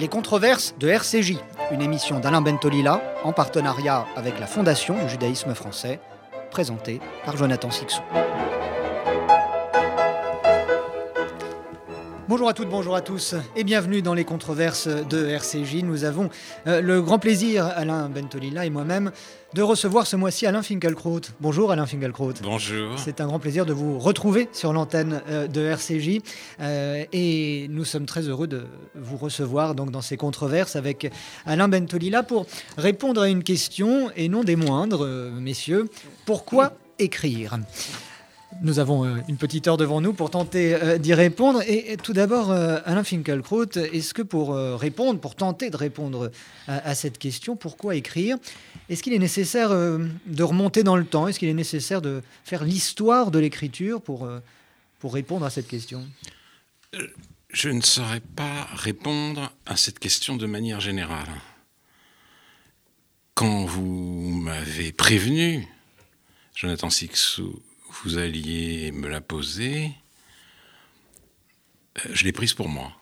[0.00, 1.38] Les controverses de RCJ,
[1.72, 5.98] une émission d'Alain Bentolila en partenariat avec la Fondation du judaïsme français,
[6.52, 8.02] présentée par Jonathan Sixou.
[12.38, 15.82] Bonjour à toutes, bonjour à tous et bienvenue dans les controverses de RCJ.
[15.82, 16.30] Nous avons
[16.68, 19.10] euh, le grand plaisir, Alain Bentolila et moi-même,
[19.54, 21.20] de recevoir ce mois-ci Alain Finkielkraut.
[21.40, 22.34] Bonjour Alain Finkielkraut.
[22.44, 22.96] Bonjour.
[22.96, 26.20] C'est un grand plaisir de vous retrouver sur l'antenne euh, de RCJ
[26.60, 31.10] euh, et nous sommes très heureux de vous recevoir donc dans ces controverses avec
[31.44, 32.46] Alain Bentolila pour
[32.76, 35.04] répondre à une question et non des moindres,
[35.40, 35.90] messieurs.
[36.24, 37.58] Pourquoi écrire?
[38.62, 41.62] Nous avons euh, une petite heure devant nous pour tenter euh, d'y répondre.
[41.66, 46.30] Et, tout d'abord, euh, Alain Finkielkraut, est-ce que pour répondre, pour tenter de répondre
[46.66, 48.36] à, cette question, pourquoi écrire,
[48.88, 51.28] est-ce qu'il est nécessaire de remonter dans le temps?
[51.28, 54.28] Est-ce qu'il est nécessaire de faire l'histoire de l'écriture pour,
[54.98, 56.06] pour répondre à cette question?
[57.50, 61.28] Je ne saurais pas répondre à cette question de manière générale.
[63.34, 65.66] Quand vous m'avez prévenu,
[66.54, 67.62] Jonathan Sixou,
[68.02, 69.92] vous alliez me la poser,
[71.98, 72.92] euh, je l'ai prise pour moi.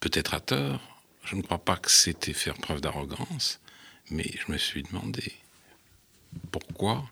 [0.00, 3.60] Peut-être à tort, je ne crois pas que c'était faire preuve d'arrogance,
[4.10, 5.32] mais je me suis demandé
[6.50, 7.08] pourquoi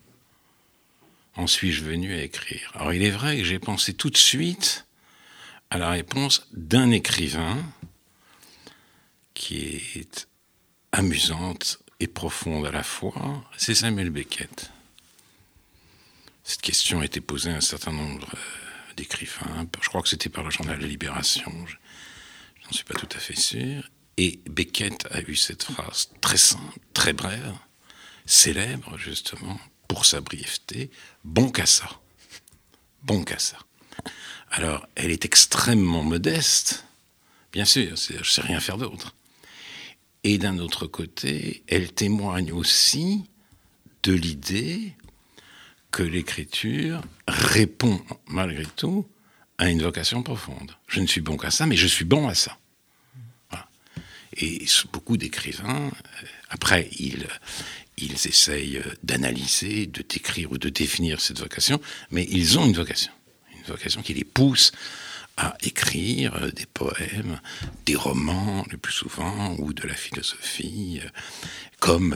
[1.34, 2.72] en suis-je venu à écrire.
[2.74, 4.86] Alors il est vrai que j'ai pensé tout de suite
[5.70, 7.62] à la réponse d'un écrivain
[9.34, 10.28] qui est
[10.92, 14.70] amusante et profonde à la fois, c'est Samuel Beckett.
[16.46, 19.66] Cette question a été posée à un certain nombre euh, d'écrivains.
[19.82, 21.52] Je crois que c'était par le journal de Libération.
[21.66, 21.74] Je
[22.64, 23.90] n'en suis pas tout à fait sûr.
[24.16, 27.52] Et Beckett a eu cette phrase très simple, très brève,
[28.26, 29.58] célèbre justement
[29.88, 30.92] pour sa brièveté,
[31.24, 31.90] bon qu'à ça.
[33.02, 33.58] Bon qu'à ça.
[34.52, 36.84] Alors, elle est extrêmement modeste,
[37.52, 39.16] bien sûr, je ne sais rien faire d'autre.
[40.22, 43.28] Et d'un autre côté, elle témoigne aussi
[44.04, 44.94] de l'idée
[45.96, 49.08] que l'écriture répond malgré tout
[49.56, 50.72] à une vocation profonde.
[50.88, 52.58] Je ne suis bon qu'à ça, mais je suis bon à ça.
[54.36, 57.26] Et beaucoup d'écrivains, euh, après, ils,
[57.96, 61.80] ils essayent d'analyser, de décrire ou de définir cette vocation,
[62.10, 63.12] mais ils ont une vocation.
[63.56, 64.72] Une vocation qui les pousse
[65.38, 67.40] à écrire euh, des poèmes,
[67.86, 71.08] des romans le plus souvent, ou de la philosophie, euh,
[71.80, 72.14] comme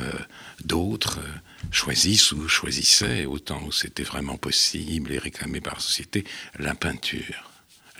[0.63, 1.21] d'autres
[1.71, 6.25] choisissent ou choisissaient, autant où c'était vraiment possible et réclamé par la société,
[6.59, 7.51] la peinture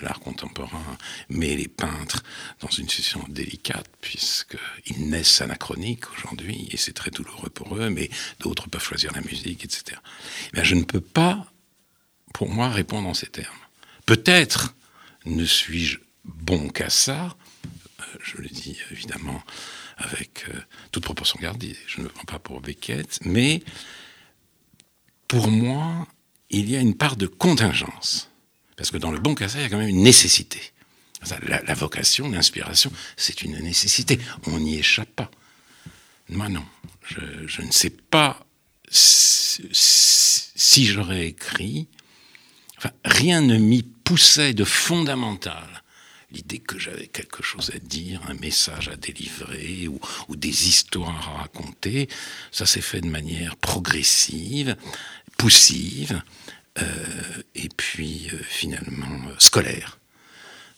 [0.03, 0.97] l'art contemporain,
[1.29, 2.23] mais les peintres
[2.61, 8.11] dans une situation délicate, puisqu'ils naissent anachroniques aujourd'hui, et c'est très douloureux pour eux, mais
[8.41, 9.99] d'autres peuvent choisir la musique, etc.
[10.55, 11.47] Eh je ne peux pas,
[12.33, 13.55] pour moi, répondre en ces termes.
[14.07, 14.75] Peut-être
[15.27, 17.37] ne suis-je bon qu'à ça,
[18.01, 19.43] euh, je le dis évidemment
[20.01, 20.53] avec euh,
[20.91, 21.77] toute proportion gardée.
[21.87, 23.63] Je ne prends pas pour Beckett, mais
[25.29, 26.09] pour moi,
[26.51, 28.31] il y a une part de contingence.
[28.77, 30.61] Parce que dans le bon cas, il y a quand même une nécessité.
[31.43, 34.19] La, vocation, l'inspiration, c'est une nécessité.
[34.47, 35.31] On n'y échappe pas.
[36.31, 36.65] Moi, non.
[37.05, 38.47] Je, ne sais pas
[38.91, 41.89] si, j'aurais écrit.
[43.05, 45.83] Rien ne m'y poussait de fondamental
[46.33, 51.43] l'idée que j'avais quelque chose à dire, un message à délivrer ou, des histoires à
[51.43, 52.09] raconter,
[52.53, 54.77] ça s'est fait de manière progressive,
[55.37, 56.23] poussive,
[56.79, 59.99] euh, et puis euh, finalement euh, scolaire.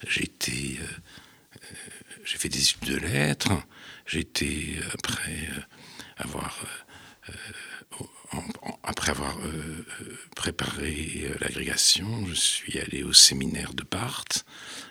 [0.09, 0.31] J'ai
[2.25, 3.53] j'ai fait des études de lettres,
[4.07, 5.49] j'étais après
[6.17, 6.65] avoir
[8.83, 9.37] après avoir
[10.35, 14.45] préparé l'agrégation, je suis allé au séminaire de Barthes,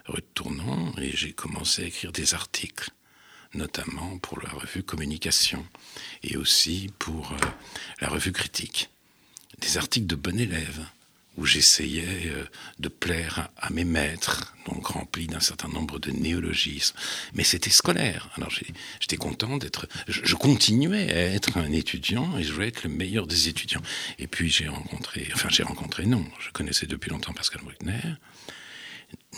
[0.06, 2.90] retournant et j'ai commencé à écrire des articles,
[3.54, 5.66] notamment pour la revue Communication
[6.24, 7.38] et aussi pour euh,
[8.00, 8.90] la revue Critique.
[9.60, 10.86] Des articles de bon élève
[11.42, 12.46] où j'essayais euh,
[12.80, 16.96] de plaire à, mes maîtres, donc remplis d'un certain nombre de néologismes.
[17.34, 18.30] Mais c'était scolaire.
[18.36, 18.52] Alors
[19.00, 19.88] j'étais content d'être.
[20.08, 23.82] Je, continuais à être un étudiant et je voulais être le meilleur des étudiants.
[24.20, 28.16] Et puis j'ai rencontré, enfin j'ai rencontré, non, je connaissais depuis longtemps Pascal Bruckner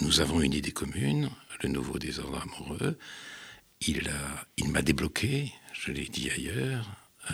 [0.02, 1.30] nous avons une idée commune,
[1.62, 2.98] le nouveau désordre amoureux.
[3.82, 4.10] Il,
[4.58, 6.90] il m'a débloqué, je l'ai dit ailleurs.
[7.32, 7.34] Euh,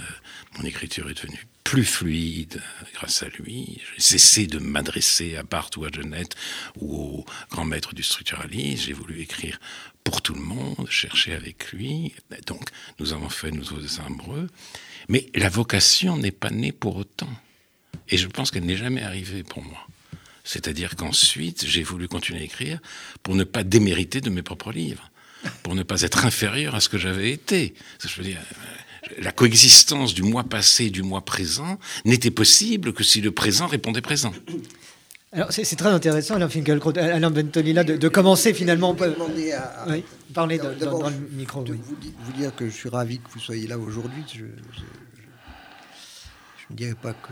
[0.57, 2.63] mon écriture est devenue plus fluide
[2.95, 3.79] grâce à lui.
[3.95, 6.35] J'ai cessé de m'adresser à Barthes ou à Jeannette
[6.79, 8.85] ou au grand maître du structuralisme.
[8.87, 9.59] J'ai voulu écrire
[10.03, 12.15] pour tout le monde, chercher avec lui.
[12.47, 12.67] Donc,
[12.97, 14.47] nous avons fait Nouveau désordre amoureux.
[15.09, 17.29] Mais la vocation n'est pas née pour autant.
[18.07, 19.87] Et je pense qu'elle n'est jamais arrivée pour moi.
[20.43, 22.79] C'est-à-dire qu'ensuite, j'ai voulu continuer à écrire
[23.21, 25.11] pour ne pas démériter de mes propres livres.
[25.63, 27.73] pour ne pas être inférieur à ce que j'avais été.
[28.03, 28.41] Je veux dire,
[29.17, 33.67] la coexistence du mois passé et du mois présent n'était possible que si le présent
[33.67, 34.33] répondait présent.
[35.31, 38.95] Alors c'est très intéressant, Alain Finkielkraut, Alain Bentolila, de, de commencer finalement.
[38.99, 40.03] À, oui,
[40.33, 41.63] parler dans, le micro.
[41.63, 44.23] Vous, vous, dire que je suis ravi que vous soyez là aujourd'hui.
[44.33, 44.45] Je,
[46.71, 47.31] ne dirais pas que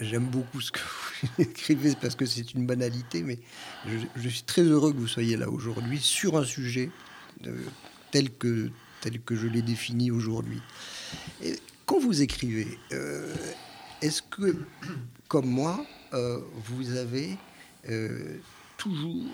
[0.00, 3.38] j'aime beaucoup ce que vous écrivez parce que c'est une banalité, mais
[4.16, 6.90] je, suis très heureux que vous soyez là aujourd'hui sur un sujet
[7.46, 7.56] euh,
[8.10, 8.70] tel, que,
[9.06, 10.60] tel que je l'ai défini aujourd'hui.
[11.84, 13.32] Quand vous écrivez, euh,
[14.02, 14.56] est-ce que,
[15.28, 17.36] comme moi, euh, vous avez
[18.76, 19.30] toujours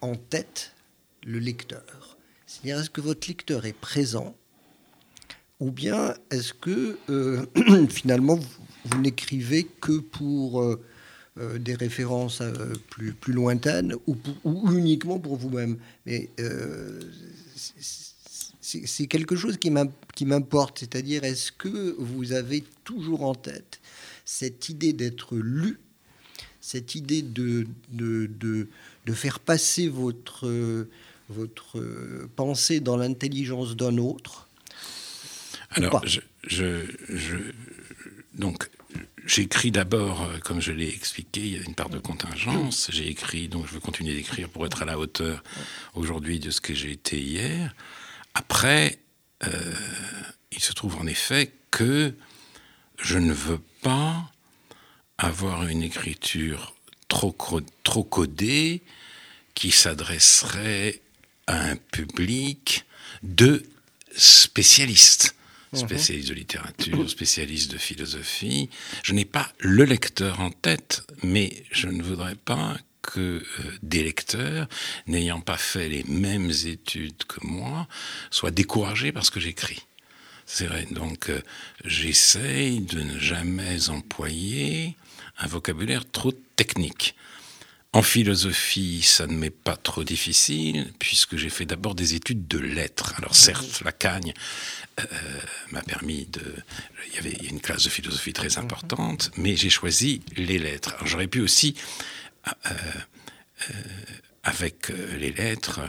[0.00, 0.72] en tête
[1.24, 2.16] le lecteur?
[2.46, 4.34] C'est-à-dire, est-ce que votre lecteur est présent?
[5.60, 7.46] Ou bien est-ce que euh,
[7.90, 8.40] finalement
[8.86, 10.76] vous, n'écrivez que pour
[11.40, 12.42] euh, euh, des références
[12.90, 15.78] plus, plus lointaines ou, ou uniquement pour vous-même.
[16.06, 16.30] Mais
[18.62, 19.70] c'est quelque chose qui
[20.24, 23.80] m'importe, c'est-à-dire est-ce que vous avez toujours en tête
[24.24, 25.80] cette idée d'être lu,
[26.60, 28.68] cette idée de, de, de,
[29.06, 30.86] de faire passer votre,
[31.28, 31.82] votre
[32.36, 34.48] pensée dans l'intelligence d'un autre?
[35.72, 37.36] Alors, je, je, je,
[38.34, 38.70] donc,
[39.26, 42.90] j'écris d'abord, euh, comme je l'ai expliqué, il y a une part de contingence.
[42.92, 45.42] J'ai écrit, donc je veux continuer d'écrire pour être à la hauteur
[45.94, 47.74] aujourd'hui de ce que j'ai été hier.
[48.34, 48.98] Après,
[49.44, 49.74] euh,
[50.52, 52.14] il se trouve en effet que
[52.98, 54.30] je ne veux pas
[55.18, 56.74] avoir une écriture
[57.08, 57.34] trop,
[57.82, 58.82] trop codée
[59.54, 61.00] qui s'adresserait
[61.46, 62.84] à un public
[63.22, 63.62] de
[64.16, 65.34] spécialistes.
[65.72, 65.78] Mhm.
[65.78, 68.68] spécialiste de littérature, spécialiste de philosophie.
[69.04, 73.42] Je n'ai pas le lecteur en tête, mais je ne voudrais pas que euh,
[73.82, 74.68] des lecteurs,
[75.06, 77.88] n'ayant pas fait les mêmes études que moi,
[78.30, 79.86] soient découragés parce que j'écris.
[80.44, 80.86] C'est vrai.
[80.90, 81.40] Donc, euh,
[81.84, 84.96] j'essaye de ne jamais employer
[85.38, 87.14] un vocabulaire trop technique.
[87.92, 92.58] En philosophie, ça ne m'est pas trop difficile, puisque j'ai fait d'abord des études de
[92.58, 93.14] lettres.
[93.16, 94.32] Alors certes, la cagne
[95.00, 95.04] euh,
[95.72, 96.54] m'a permis de...
[97.08, 100.94] Il y avait une classe de philosophie très importante, mais j'ai choisi les lettres.
[100.94, 101.74] Alors j'aurais pu aussi,
[102.46, 102.70] euh,
[103.70, 103.74] euh,
[104.44, 105.80] avec les lettres,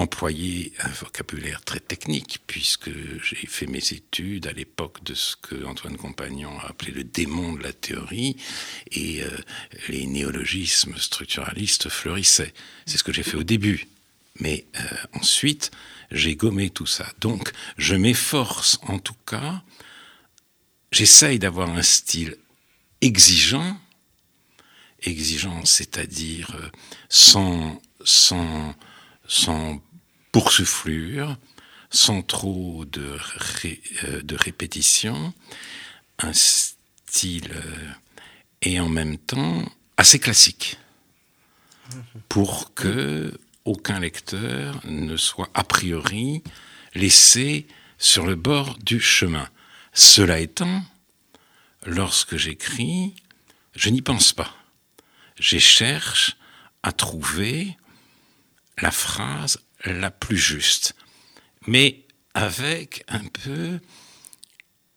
[0.00, 2.90] employer un vocabulaire très technique, puisque
[3.22, 7.52] j'ai fait mes études à l'époque de ce que Antoine Compagnon a appelé le démon
[7.52, 8.36] de la théorie,
[8.90, 9.28] et euh,
[9.88, 12.54] les néologismes structuralistes fleurissaient.
[12.86, 13.86] C'est ce que j'ai fait au début.
[14.40, 15.70] Mais euh, ensuite,
[16.10, 17.06] j'ai gommé tout ça.
[17.20, 19.62] Donc, je m'efforce, en tout cas,
[20.92, 22.36] j'essaye d'avoir un style
[23.00, 23.78] exigeant,
[25.02, 26.68] exigeant, c'est-à-dire euh,
[27.08, 28.74] sans, sans,
[29.26, 29.82] sans
[30.32, 31.36] poursufflure,
[31.90, 33.16] sans trop de,
[34.04, 35.34] euh, de répétition,
[36.18, 37.90] un style euh,
[38.62, 39.64] et en même temps
[39.96, 40.78] assez classique,
[42.28, 46.42] pour que aucun lecteur ne soit a priori
[46.94, 47.66] laissé
[47.98, 49.48] sur le bord du chemin.
[49.92, 50.82] Cela étant,
[51.84, 53.14] lorsque j'écris,
[53.74, 54.54] je n'y pense pas.
[55.38, 56.36] Je cherche
[56.82, 57.76] à trouver
[58.80, 60.94] la phrase la plus juste,
[61.66, 63.80] mais avec un peu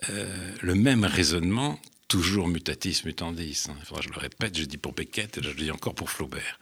[0.10, 3.68] euh, le même raisonnement, toujours mutatis mutandis.
[3.70, 3.76] Hein.
[4.02, 6.60] je le répète, je dis pour Beckett et je le dis encore pour Flaubert.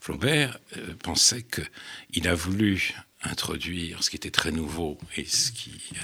[0.00, 5.80] Flaubert euh, pensait qu'il a voulu introduire ce qui était très nouveau et ce qui
[5.94, 6.00] euh,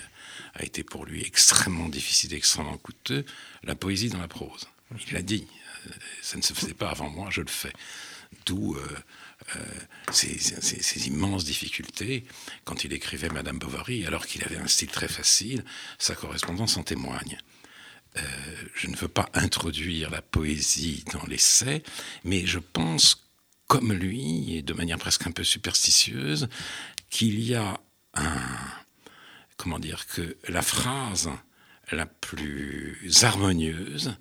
[0.55, 3.25] a été pour lui extrêmement difficile, extrêmement coûteux,
[3.63, 4.69] la poésie dans la prose.
[5.07, 5.47] Il l'a dit,
[6.23, 7.73] ça ne se faisait pas avant moi, je le fais.
[8.47, 8.77] D'où
[10.13, 12.25] ces, immenses difficultés
[12.65, 15.65] quand il écrivait Madame Bovary, alors qu'il avait un style très facile,
[15.99, 17.39] sa correspondance en témoigne.
[18.17, 18.23] Euh,
[18.75, 21.83] je ne veux pas introduire la poésie dans l'essai,
[22.25, 23.25] mais je pense,
[23.69, 26.49] comme lui, et de manière presque un peu superstitieuse,
[27.09, 27.81] qu'il y a
[28.15, 28.41] un.
[29.57, 31.31] Comment dire Que la phrase
[31.93, 34.17] la plus harmonieuse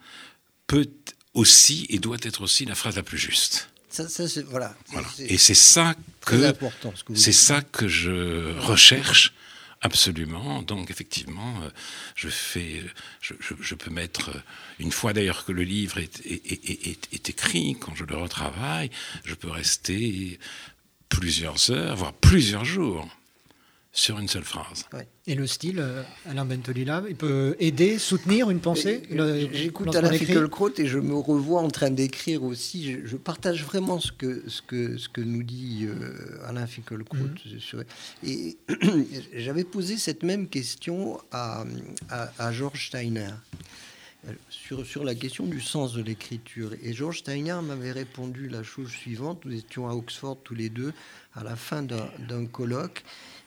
[0.67, 0.91] peut
[1.33, 3.69] aussi et doit être aussi la phrase la plus juste
[4.47, 4.75] voilà.
[5.19, 6.53] Et c'est ça que
[7.15, 9.33] c'est ça que je recherche
[9.81, 10.61] absolument.
[10.61, 11.69] Donc effectivement, euh,
[12.15, 12.83] je fais,
[13.21, 14.31] je, peux mettre
[14.79, 18.89] une fois d'ailleurs que le livre est, est, écrit, quand je le retravaille,
[19.23, 20.39] je peux rester
[21.07, 23.07] plusieurs heures, voire plusieurs jours
[23.91, 24.85] sur une seule phrase.
[25.25, 29.01] Et le style, euh, Alain Bentolila, il peut aider, soutenir une pensée
[29.51, 32.97] J'écoute Alain Finkielkraut et je me revois en train d'écrire aussi.
[33.03, 37.17] Je, partage vraiment ce que, ce que, ce que nous dit euh, Alain Finkielkraut.
[37.17, 37.83] Mhm.
[38.23, 38.57] Et
[39.35, 41.65] j'avais posé cette même question à,
[42.09, 43.31] à, à George Steiner
[44.49, 46.71] sur, sur la question du sens de l'écriture.
[46.83, 49.45] Et George Steiner m'avait répondu la chose suivante.
[49.45, 50.93] Nous étions à Oxford tous les deux
[51.35, 53.03] à la fin d'un colloque.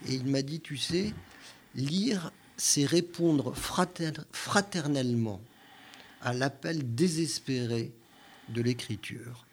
[0.08, 1.12] Et il m'a dit, tu sais,
[1.74, 3.54] lire, c'est répondre
[4.32, 5.40] fraternellement
[6.20, 7.92] à l'appel désespéré
[8.48, 9.46] de l'écriture.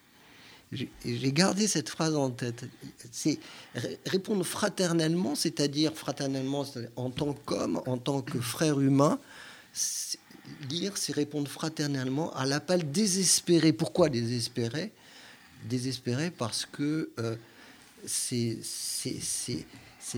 [0.71, 2.65] J'ai gardé cette phrase en tête.
[3.11, 3.39] C'est
[4.05, 6.63] répondre fraternellement, c'est-à-dire fraternellement
[6.95, 9.19] en tant qu'homme, en tant que frère humain,
[10.69, 13.73] lire, c'est répondre fraternellement à l'appel désespéré.
[13.73, 14.91] Pourquoi désespéré?
[15.67, 17.35] Désespéré parce que euh,
[18.05, 18.59] c'est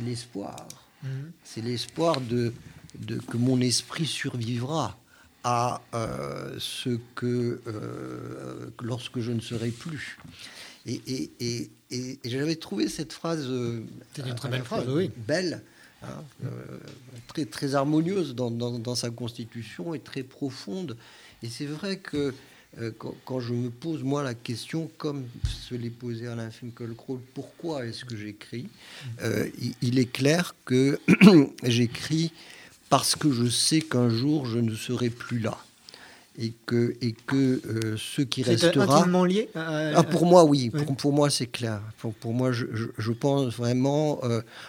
[0.02, 0.68] l'espoir.
[1.04, 1.32] Mhm.
[1.44, 2.54] C'est l'espoir de,
[3.00, 4.98] de, que mon esprit survivra
[5.44, 10.18] à euh, ce que euh, lorsque je ne serai plus.
[10.86, 13.86] Et, et, et, et j'avais trouvé cette phrase, une
[14.36, 15.12] très belle phrase, oui.
[15.16, 15.64] belle,
[16.04, 16.48] Hein, euh,
[17.28, 20.98] très, très harmonieuse dans, dans, sa constitution et très profonde.
[21.44, 22.34] Et c'est vrai que
[22.80, 22.92] euh,
[23.26, 28.06] quand, je me pose moi la question, comme se l'est posé Alain Finkielkraut, pourquoi est-ce
[28.06, 28.68] que j'écris
[29.22, 29.50] euh,
[29.82, 30.98] il, est clair que
[31.64, 32.32] j'écris
[32.90, 35.58] parce que je sais qu'un jour je ne serai plus là
[36.40, 39.00] et que, et que euh, ce qui restera.
[39.00, 40.70] intimement lié ah, Pour moi, oui.
[40.70, 41.82] Pour, pour, moi, c'est clair.
[41.98, 42.66] Pour, pour moi, je,
[42.98, 44.22] je, pense vraiment.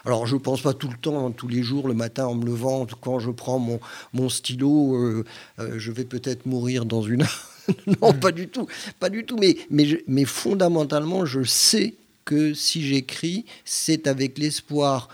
[0.05, 2.45] Alors, je ne pense pas tout le temps, tous les jours, le matin en me
[2.45, 3.79] levant, quand je prends mon,
[4.13, 5.25] mon stylo,
[5.59, 7.52] je vais peut-être mourir dans une heure.
[8.01, 8.67] non, pas du tout.
[8.99, 9.37] Pas du tout.
[9.37, 15.09] Mais, mais, mais fondamentalement, je sais que si j'écris, c'est avec l'espoir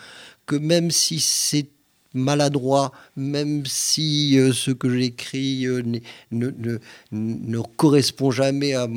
[0.46, 1.66] que même si c'est
[2.14, 6.00] maladroit, même si euh, ce que j'écris euh, ne,
[6.30, 6.78] ne,
[7.12, 8.88] ne, correspond jamais à,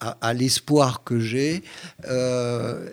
[0.00, 1.62] à, l'espoir que j'ai,
[2.06, 2.90] euh,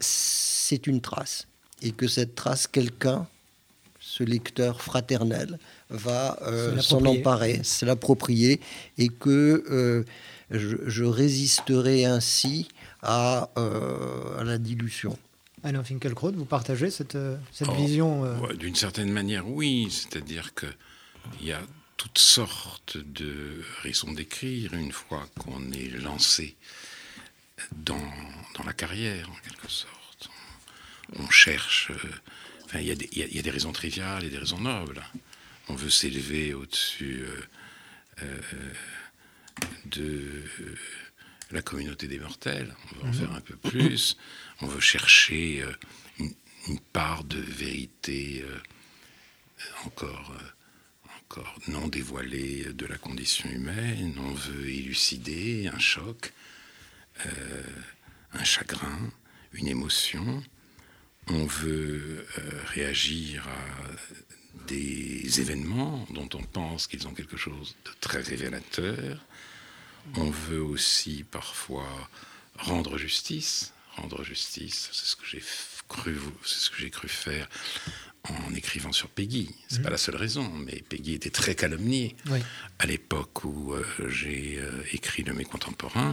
[0.00, 1.46] c'est une trace.
[1.82, 3.26] Et que cette trace, quelqu'un,
[4.00, 5.58] ce lecteur fraternel,
[5.94, 6.38] va
[6.80, 8.60] s'en emparer, se l'approprier,
[8.98, 10.04] et que
[10.50, 12.68] je, je, résisterai ainsi
[13.02, 15.16] à, à la dilution.
[15.64, 19.88] Alain Finkielkraut, vous partagez cette, euh, cette oh, vision euh D'une certaine manière, oui.
[19.90, 20.68] C'est-à-dire qu'il
[21.40, 21.62] y a
[21.96, 26.54] toutes sortes de raisons d'écrire une fois qu'on est lancé
[27.72, 27.96] dans,
[28.58, 30.28] dans, la carrière, en quelque sorte.
[31.18, 31.90] On cherche.
[31.92, 32.08] Euh,
[32.66, 35.02] enfin, il y, y, a des raisons triviales et des raisons nobles.
[35.68, 37.24] On veut s'élever au-dessus
[39.86, 40.42] de
[41.50, 43.14] la communauté des mortels, on veut en mhm.
[43.14, 44.16] faire un peu plus,
[44.60, 45.72] on veut chercher euh,
[46.18, 48.58] une, part de vérité euh,
[49.84, 56.32] encore, euh, encore non dévoilée de la condition humaine, on veut élucider un choc,
[58.32, 59.12] un chagrin,
[59.52, 60.42] une émotion,
[61.28, 62.26] on veut
[62.66, 69.18] réagir à des événements dont on pense qu'ils ont quelque chose de très révélateur,
[70.16, 71.88] on veut aussi parfois
[72.58, 73.72] rendre justice.
[73.96, 75.42] Rendre justice, c'est ce que j'ai
[75.88, 77.48] cru, c'est ce que j'ai cru faire
[78.24, 79.54] en écrivant sur Peggy.
[79.68, 79.92] C'est pas mhm.
[79.92, 82.16] la seule raison, mais Peggy était très calomnié
[82.78, 86.12] à l'époque où euh, j'ai euh, écrit de mes contemporains.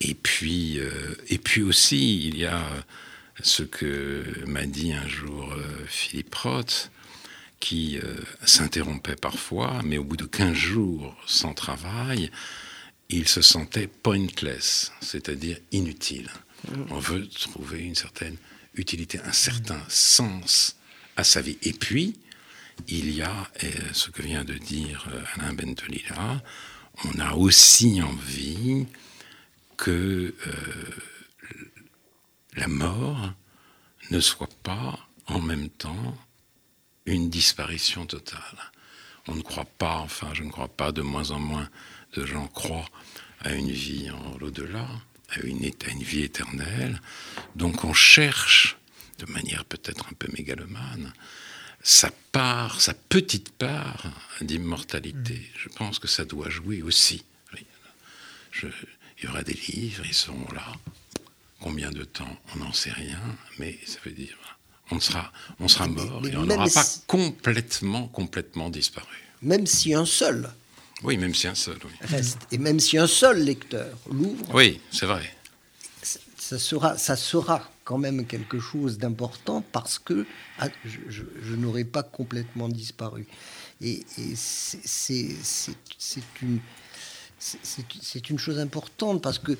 [0.00, 2.62] Et puis, euh, et puis aussi, il y a
[3.42, 5.54] ce que m'a dit un jour
[5.86, 6.90] Philippe Roth,
[7.60, 7.98] qui
[8.44, 12.30] s'interrompait parfois, mais au bout de 15 jours sans travail,
[13.08, 16.30] il se sentait pointless, c'est-à-dire inutile.
[16.90, 18.36] On veut trouver une certaine
[18.74, 20.76] utilité, un certain sens
[21.16, 21.58] à sa vie.
[21.62, 22.16] Et puis,
[22.88, 26.42] il y a euh, ce que vient de dire euh, Alain Bentolila,
[27.04, 28.86] on a aussi envie
[29.76, 30.52] que euh,
[32.56, 33.32] la mort
[34.10, 36.16] ne soit pas en même temps
[37.06, 38.72] une disparition totale.
[39.26, 41.68] On ne croit pas, enfin je ne crois pas de moins en moins
[42.14, 42.88] de gens croient
[43.40, 44.88] à une vie en l'au-delà,
[45.30, 47.00] à une, à une vie éternelle.
[47.56, 48.76] Donc on cherche,
[49.18, 51.12] de manière peut-être un peu mégalomane,
[51.82, 54.04] sa part, sa petite part
[54.40, 55.34] d'immortalité.
[55.34, 55.58] Mm.
[55.58, 57.24] Je pense que ça doit jouer aussi.
[58.62, 60.72] il y aura des livres, ils seront là.
[61.64, 63.18] Combien de temps On n'en sait rien,
[63.58, 64.36] mais ça veut dire
[64.90, 69.16] on sera, on sera mort et on n'aura pas complètement, complètement disparu.
[69.40, 70.50] Même si un seul
[71.02, 72.46] oui, même si un seul, Reste.
[72.52, 74.54] Et même si un seul lecteur l'ouvre.
[74.54, 75.34] Oui, c'est vrai.
[76.36, 80.26] Ça sera, ça sera quand même quelque chose d'important parce que
[80.58, 83.26] ah, je, n'aurais pas complètement disparu.
[83.80, 84.04] Et,
[84.34, 85.36] c'est
[86.42, 86.60] une
[87.62, 89.52] c'est une chose importante parce que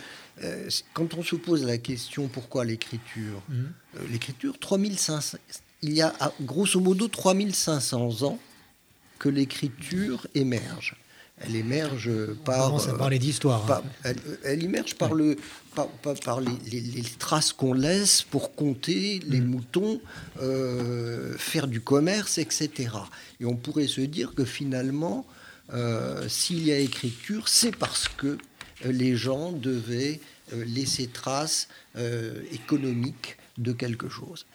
[0.42, 3.54] euh, quand on se pose la question pourquoi l'écriture, mmh.
[3.54, 5.38] euh, l'écriture, 3500,
[5.82, 8.38] il y a grosso modo 3500 ans
[9.18, 10.96] que l'écriture émerge.
[11.38, 12.10] Elle émerge
[12.44, 12.80] par.
[12.80, 13.70] Ça parler d'histoire.
[13.70, 13.82] Hein.
[14.04, 15.36] Elle, elle, émerge par, le,
[15.74, 15.88] par,
[16.24, 19.46] par, les, traces qu'on laisse pour compter les mmh.
[19.46, 20.00] moutons,
[20.40, 22.90] euh, faire du commerce, etc.
[23.40, 25.26] Et on pourrait se dire que finalement,
[25.73, 28.38] euh, s'il y a écriture, c'est parce que
[28.85, 30.21] euh, les gens devaient
[30.52, 31.68] euh, laisser trace
[32.50, 34.47] économique de quelque chose.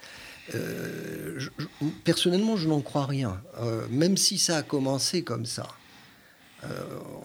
[2.03, 3.41] personnellement, je n'en crois rien,
[3.89, 5.67] même si ça a commencé comme ça.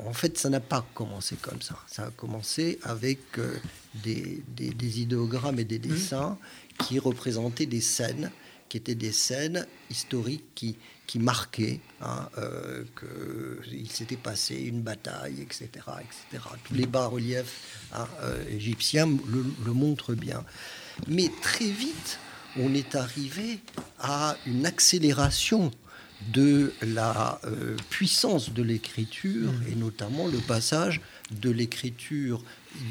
[0.07, 1.77] en fait, ça n'a pas commencé comme ça.
[1.89, 3.19] Ça a commencé avec
[4.05, 5.83] des, des, idéogrammes et des mmh.
[5.83, 6.39] dessins
[6.79, 8.31] qui représentaient des scènes,
[8.69, 12.85] qui étaient des scènes historiques qui, qui marquait hein, euh,
[13.69, 15.69] qu'il s'était passé une bataille, etc.
[16.01, 16.43] etc.
[16.65, 20.45] Tous les bas-reliefs hein, euh, égyptiens le, montrent bien.
[21.09, 22.19] Mais très vite,
[22.59, 23.59] on est arrivé
[23.99, 25.71] à une accélération
[26.33, 31.01] de la euh, puissance de l'écriture, et notamment le passage
[31.31, 32.43] de l'écriture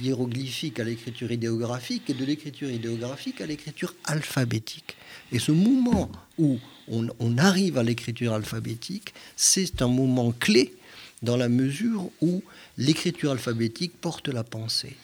[0.01, 4.95] hiéroglyphique à l'écriture idéographique et de l'écriture idéographique à l'écriture alphabétique.
[5.31, 10.75] Et ce moment où on, arrive à l'écriture alphabétique, c'est un moment clé
[11.21, 12.43] dans la mesure où
[12.77, 14.95] l'écriture alphabétique porte la pensée.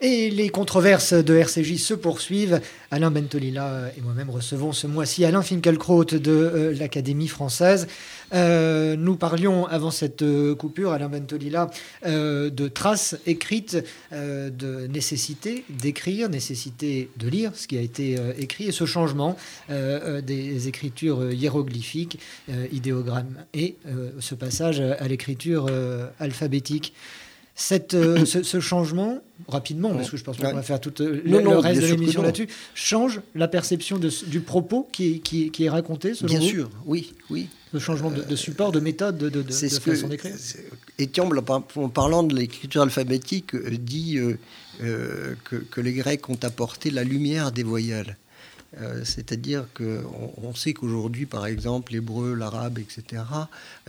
[0.00, 2.60] Et les controverses de RCJ se poursuivent.
[2.90, 7.86] Alain Bentolila et moi-même recevons ce mois-ci Alain Finkielkraut de euh, l'Académie française.
[8.34, 11.70] Euh, nous parlions avant cette euh, coupure, Alain Bentolila,
[12.04, 18.72] de traces écrites, de nécessité d'écrire, nécessité de lire ce qui a été écrit, et
[18.72, 19.36] ce changement
[19.68, 22.18] des écritures hiéroglyphiques,
[22.72, 23.76] idéogrammes, et
[24.18, 25.68] ce passage à l'écriture
[26.18, 26.94] alphabétique.
[27.56, 31.48] Cette, euh, ce, changement, rapidement, parce que je pense qu'on va faire tout euh, le,
[31.56, 36.40] reste de l'émission là-dessus, change la perception du propos qui, qui, est raconté, selon Bien
[36.40, 37.48] sûr, oui, oui.
[37.72, 40.34] Le changement de, support, de méthode, de, de, de façon d'écrire.
[41.00, 44.18] Etiamble, en parlant de l'écriture alphabétique, euh, dit
[44.78, 48.16] que, que, les Grecs ont apporté la lumière des voyelles.
[49.04, 53.22] C'est-à-dire qu'on on sait qu'aujourd'hui, par exemple, l'hébreu, l'arabe, etc.,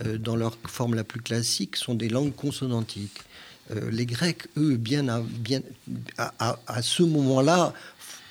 [0.04, 3.22] dans leur forme la plus classique, sont des langues consonantiques.
[3.70, 5.60] Euh, les Grecs, eux, bien à, bien,
[6.16, 7.72] à, ce moment-là,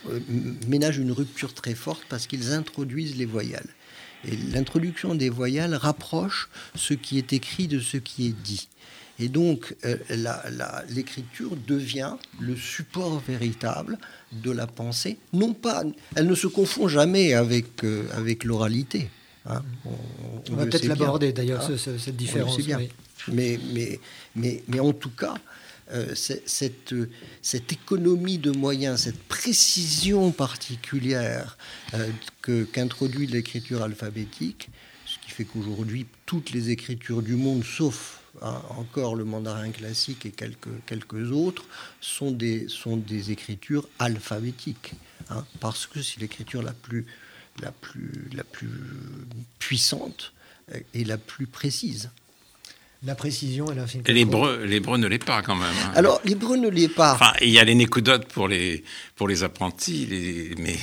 [0.10, 0.19] euh,
[0.67, 3.67] ménagent une rupture très forte parce qu'ils introduisent les voyelles.
[4.28, 8.67] Et l'introduction des voyelles rapproche ce qui est écrit de ce qui est dit.
[9.17, 9.98] Et donc, euh,
[10.89, 13.98] l'écriture devient le support véritable
[14.32, 15.17] de la pensée.
[15.32, 15.84] Non pas,
[16.15, 19.10] elle ne se confond jamais avec, avec l'oralité.
[19.45, 19.62] Hein.
[19.86, 21.78] On, va peut-être l'aborder d'ailleurs, hein.
[21.78, 22.58] cette différence.
[23.28, 24.00] Mais, mais,
[24.36, 25.36] mais, mais en tout cas,
[25.92, 26.96] euh, cette,
[27.44, 31.58] cette, économie de moyens, cette précision particulière
[31.94, 32.10] euh,
[32.72, 34.70] qu'introduit l'écriture alphabétique,
[35.06, 40.26] ce qui fait qu'aujourd'hui, toutes les écritures du monde, sauf hein, encore le mandarin classique
[40.26, 41.66] et quelques, quelques autres,
[42.02, 44.94] sont des, sont des écritures alphabétiques.
[45.30, 47.06] Hein, parce que c'est l'écriture la plus,
[47.62, 48.70] la, plus, la plus
[49.60, 50.34] puissante
[50.96, 52.10] et la plus précise.
[53.06, 54.04] La précision et l'infini.
[54.08, 55.68] L'hébreu, l'hébreu ne l'est pas quand même.
[55.86, 55.91] Hein.
[55.96, 57.13] Alors l'hébreu ne l'est pas.
[57.13, 58.84] Enfin, il y a les nécodotes pour les
[59.15, 60.76] pour les apprentis, les, mais,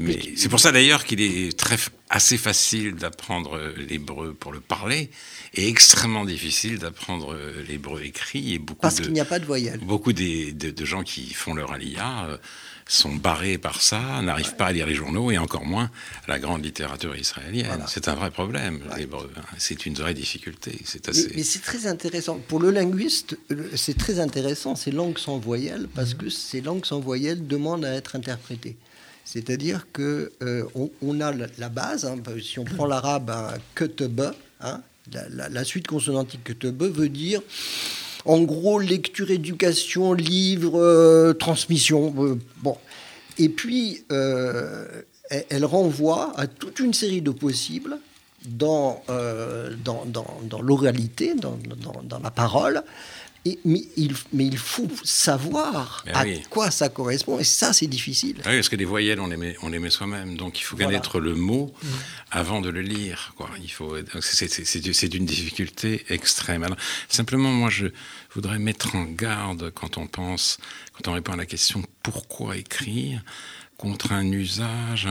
[0.00, 1.76] mais, c'est pour ça d'ailleurs qu'il est très
[2.08, 5.10] assez facile d'apprendre l'hébreu pour le parler
[5.54, 7.36] et extrêmement difficile d'apprendre
[7.68, 9.80] l'hébreu écrit et beaucoup parce qu'il n'y a pas de voyelle.
[9.80, 12.38] Beaucoup des, de, gens qui font leur alia euh,
[12.88, 15.90] sont barrés par ça, n'arrivent pas à lire les journaux et encore moins
[16.26, 17.84] la grande littérature israélienne.
[17.86, 19.30] C'est un vrai problème, l'hébreu.
[19.36, 19.42] Hein.
[19.58, 20.80] C'est une vraie difficulté.
[20.84, 21.30] C'est assez...
[21.36, 22.38] Mais, c'est très intéressant.
[22.48, 23.38] Pour le linguiste,
[23.76, 26.18] c'est très intéressant ces langues sans voyelles parce mhm.
[26.18, 28.76] que ces langues sans voyelles demandent à être interprétées.
[29.24, 30.64] C'est-à-dire que euh,
[31.02, 32.06] on, a la, base.
[32.06, 37.42] Hein, si on prend l'arabe, hein, la, la, suite consonantique ketebe veut dire
[38.24, 42.14] en gros, lecture, éducation, livre, euh, transmission.
[42.18, 42.38] Euh.
[43.38, 44.84] Et puis, euh,
[45.48, 47.98] elle, renvoie à toute une série de possibles
[48.46, 49.02] dans,
[50.60, 52.82] l'oralité, dans, la parole,
[53.64, 56.42] mais, il, mais il faut savoir Ben à oui.
[56.50, 58.36] quoi ça correspond, et ça, c'est difficile.
[58.44, 60.36] Ah Oui, parce que les voyelles, on les met, on les met soi-même.
[60.36, 61.72] Donc il faut connaître le mot
[62.30, 63.32] avant de le lire.
[63.36, 63.48] Quoi.
[63.62, 66.62] Il faut, c'est, c'est- c'est du- c'est d'une difficulté extrême.
[66.64, 66.76] Alors,
[67.08, 67.86] simplement, moi, je
[68.34, 70.58] voudrais mettre en garde quand on pense,
[70.92, 73.22] quand on répond à la question pourquoi écrire,
[73.78, 75.08] contre un usage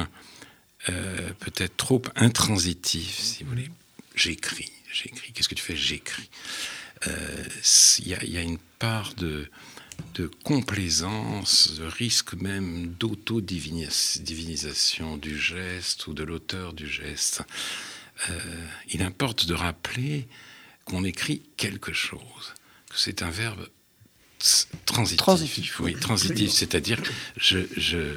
[0.89, 3.69] euh, peut-être trop intransitif, si vous voulez.
[4.15, 5.31] J'écris, j'écris.
[5.33, 5.75] Qu'est-ce que tu fais?
[5.75, 6.29] J'écris.
[7.05, 7.43] Euh,
[7.99, 9.49] Il y, a- il y a une part de,
[10.15, 17.43] de complaisance, de risque même d'auto-divinisation du geste ou de l'auteur du geste.
[18.29, 18.39] Euh,
[18.89, 20.27] il importe de rappeler
[20.85, 22.53] qu'on écrit quelque chose,
[22.89, 23.67] que c'est un verbe
[24.85, 25.17] transitif.
[25.17, 27.01] Transitif, oui, transitif, c'est-à-dire
[27.37, 28.13] je, je,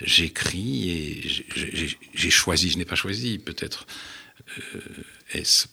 [0.00, 3.86] j'écris et j'ai- j'ai j'ai choisi, je n'ai pas choisi, peut-être.
[4.74, 4.80] euh,
[5.32, 5.66] est-ce-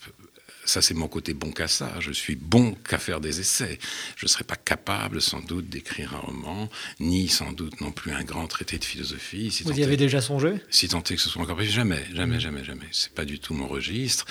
[0.70, 2.00] ça, c'est mon côté bon qu'à ça.
[2.00, 3.80] Je suis bon qu'à faire des essais.
[4.16, 8.12] Je ne serais pas capable, sans doute, d'écrire un roman, ni sans doute non plus
[8.12, 9.50] un grand traité de philosophie.
[9.50, 10.62] Si Vous y avez déjà songé?
[10.70, 12.86] Si tant est que ce soit encore possible, jamais, jamais, jamais, jamais.
[12.92, 14.26] C'est pas du tout mon registre.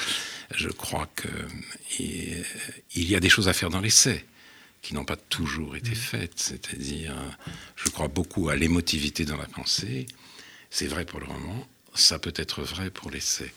[0.54, 1.28] Je crois que
[1.98, 2.44] il
[2.94, 4.24] il y a des choses à faire dans l'essai
[4.80, 6.34] qui n'ont pas toujours été faites.
[6.36, 7.14] C'est-à-dire,
[7.74, 10.06] je crois beaucoup à l'émotivité dans la pensée.
[10.70, 13.52] C'est vrai pour le roman, ça peut être vrai pour l'essai.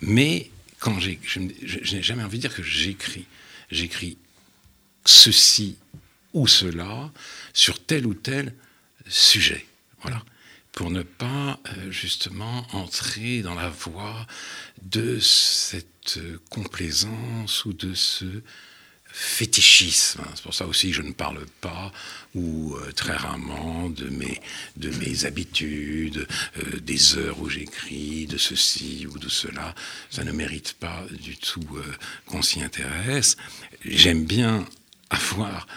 [0.00, 0.50] Mais
[0.84, 3.24] quand j'ai, je, n'ai jamais envie de dire que j'écris.
[3.70, 4.18] J'écris
[5.06, 5.78] ceci
[6.34, 7.10] ou cela
[7.54, 8.54] sur tel ou tel
[9.08, 9.64] sujet.
[10.02, 10.22] Voilà.
[10.72, 14.26] Pour ne pas euh, justement entrer dans la voie
[14.82, 18.42] de cette euh, complaisance ou de ce
[19.16, 20.22] fétichisme.
[20.22, 20.30] hein.
[20.34, 21.92] C'est pour ça aussi que je ne parle pas
[22.34, 24.40] ou euh, très rarement de mes,
[24.76, 26.26] de mes habitudes,
[26.58, 29.72] euh, des heures où j'écris, de ceci ou de cela.
[30.10, 31.84] Ça ne mérite pas du tout euh,
[32.26, 33.36] qu'on s'y intéresse.
[33.84, 34.66] J'aime bien
[35.10, 35.68] avoir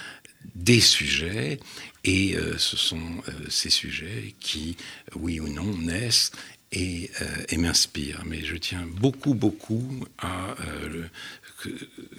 [0.56, 1.60] des sujets
[2.04, 4.78] et ce sont ces sujets qui,
[5.14, 6.32] oui ou non, naissent
[6.72, 8.24] et, euh, et m'inspirent.
[8.26, 10.56] Mais je tiens beaucoup, beaucoup à
[11.62, 11.70] que-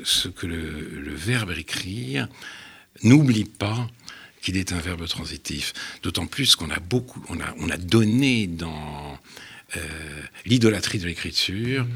[0.04, 2.28] ce que le, le verbe écrire
[3.02, 3.88] n'oublie pas
[4.42, 5.72] qu'il est un verbe transitif.
[6.02, 9.18] D'autant plus qu'on a beaucoup, on a, on a donné dans
[9.76, 11.86] euh, l'idolâtrie de l'écriture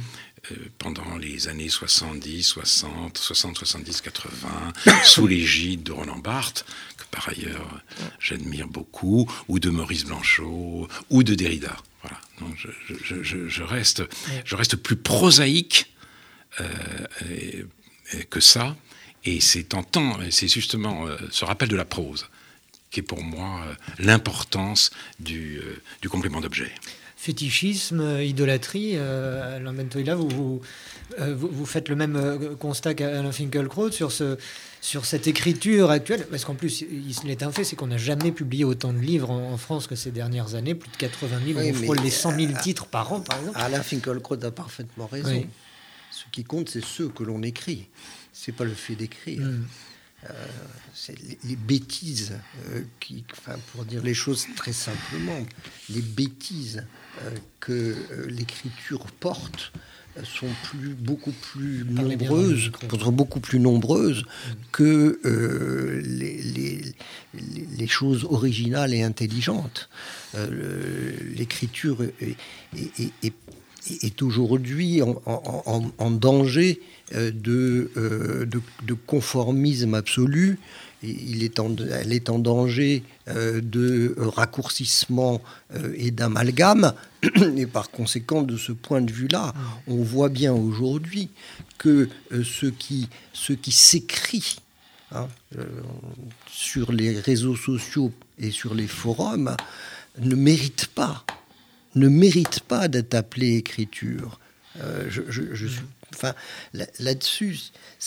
[0.50, 4.72] euh, pendant les années 70, 60, 60, 70, 80,
[5.04, 6.64] sous l'égide de Roland Barthes,
[6.96, 7.80] que par ailleurs
[8.18, 11.76] j'admire beaucoup, ou de Maurice Blanchot, ou de Derrida.
[12.02, 12.20] Voilà.
[12.40, 12.68] Donc je,
[13.04, 14.02] je- je- je reste,
[14.44, 15.86] je reste plus prosaïque
[18.30, 18.76] que ça.
[19.24, 22.26] Et c'est tentant, c'est justement euh, ce rappel de la prose
[22.90, 26.70] qui est pour moi euh, l'importance du, euh, du complément d'objet.
[27.16, 30.60] Fétichisme, euh, idolâtrie, euh, Alain Bentoïla, vous, vous,
[31.20, 34.36] euh, vous- vous faites le même euh, constat qu'Alain Finkielkraut sur, ce,
[34.80, 37.96] sur cette écriture actuelle Parce qu'en plus, il il est un fait, c'est qu'on n'a
[37.96, 41.38] jamais publié autant de livres en, en France que ces dernières années, plus de 80
[41.46, 43.58] 000, Oui, on frôle les 100 000 euh, titres par an, par exemple.
[43.60, 45.30] Alain Finkielkraut a parfaitement raison.
[45.30, 45.46] Oui.
[46.24, 47.88] Ce qui compte, c'est ce que l'on écrit.
[48.32, 49.40] C'est pas le fait d'écrire.
[49.40, 49.64] Mm.
[50.30, 50.46] Euh,
[50.94, 52.38] c'est les, les bêtises,
[52.70, 55.44] euh, qui, enfin, pour dire les choses très simplement,
[55.90, 56.84] les bêtises
[57.22, 57.96] euh, que
[58.28, 59.72] l'écriture porte
[60.22, 64.24] sont plus, beaucoup plus Parlez nombreuses, sont beaucoup plus nombreuses
[64.70, 66.40] que euh, les,
[67.34, 69.88] les- choses originales et intelligentes.
[70.36, 72.36] Euh, L'écriture est,
[72.76, 73.32] est- est-
[73.90, 76.80] est- aujourd'hui en, en- en- en danger
[77.14, 80.58] euh, de, euh, de, de conformisme absolu.
[81.02, 85.40] Et Il est en, elle est en danger euh, de raccourcissement
[85.96, 86.94] et d'amalgame.
[87.56, 89.52] Et par conséquent, de ce point de vue-là,
[89.88, 91.28] on voit bien aujourd'hui
[91.78, 94.56] que ce qui, ce qui s'écrit
[95.12, 95.26] hein,
[96.48, 99.56] sur les réseaux sociaux et sur les forums
[100.20, 101.24] ne mérite pas,
[101.94, 104.38] ne mérite pas d'être appelé écriture.
[104.80, 105.82] Euh, je, je- je suis,
[106.14, 106.34] enfin,
[106.72, 107.58] là- là-dessus,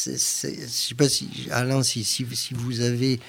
[0.05, 3.19] je ne sais pas si Alain, si, si, si vous avez,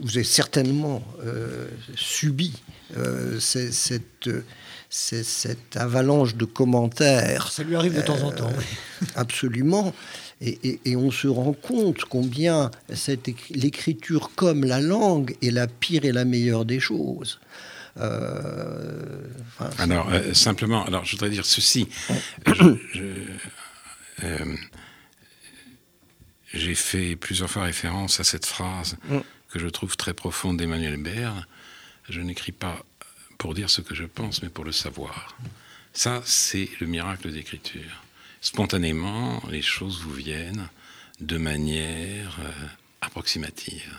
[0.00, 2.54] vous avez certainement euh, subi
[2.96, 4.30] euh, cette,
[4.88, 8.50] cette avalanche de commentaires Ça lui arrive de temps en temps.
[8.56, 9.06] oui.
[9.14, 9.92] Absolument.
[10.40, 12.70] Et, et- et on se rend compte combien
[13.50, 17.40] l'écriture comme la langue est la pire et la meilleure des choses.
[17.96, 19.22] Euh,
[19.58, 21.88] enfin, Alors, euh, simplement, alors je voudrais dire ceci.
[24.22, 24.54] Euh,
[26.52, 28.98] J'ai fait plusieurs fois référence à cette phrase
[29.48, 31.46] que je trouve très profonde d'Emmanuel Baird.
[32.08, 32.84] Je n'écris pas
[33.38, 35.38] pour dire ce que je pense, mais pour le savoir.
[35.94, 38.04] Ça, c'est le miracle d'écriture.
[38.42, 40.68] Spontanément, les choses vous viennent
[41.20, 42.38] de manière
[43.00, 43.98] approximative,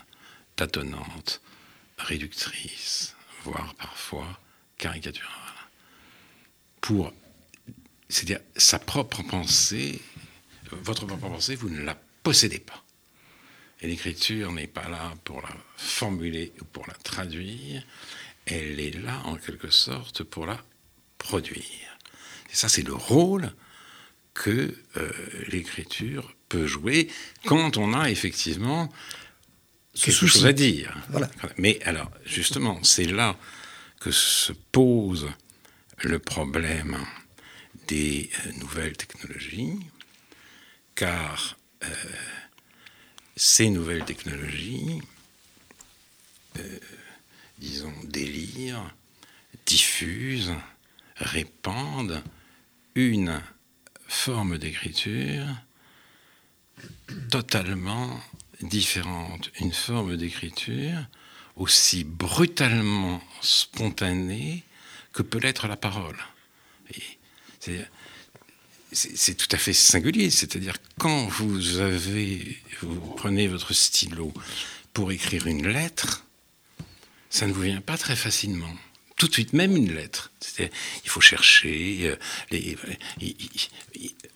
[0.54, 1.40] tâtonnante,
[1.98, 4.40] réductrice, voire parfois
[4.78, 5.30] caricaturale.
[6.80, 7.12] Pour,
[8.08, 10.00] c'est-à-dire sa propre pensée,
[10.70, 12.82] votre propre pensée, vous ne la possédez pas.
[13.80, 17.82] Et l'écriture n'est pas là pour la formuler ou pour la traduire,
[18.46, 20.62] elle est là en quelque sorte pour la
[21.18, 21.98] produire.
[22.50, 23.52] Et ça, c'est le rôle
[24.34, 25.12] que euh,
[25.48, 27.10] l'écriture peut jouer
[27.44, 28.90] quand on a effectivement
[29.94, 30.96] quelque chose à dire.
[31.10, 31.30] Voilà.
[31.58, 33.36] Mais alors, justement, c'est là
[34.00, 35.28] que se pose
[36.02, 36.98] le problème
[37.88, 39.78] des euh, nouvelles technologies,
[40.94, 41.88] car euh,
[43.36, 45.00] ces nouvelles technologies,
[47.58, 48.94] disons, délirent,
[49.64, 50.54] diffusent,
[51.16, 52.22] répandent
[52.94, 53.40] une
[54.06, 55.46] forme d'écriture
[57.30, 58.20] totalement
[58.62, 61.06] différente, une forme d'écriture
[61.56, 64.64] aussi brutalement spontanée
[65.12, 66.16] que peut l'être la parole.
[68.92, 74.32] C'est tout à fait singulier, c'est-à-dire quand vous avez, vous prenez votre stylo
[74.92, 76.24] pour écrire une lettre,
[77.30, 78.74] ça ne vous vient pas très facilement
[79.22, 80.32] tout de suite, même une lettre.
[80.58, 82.16] Il faut chercher.
[82.50, 82.66] Euh,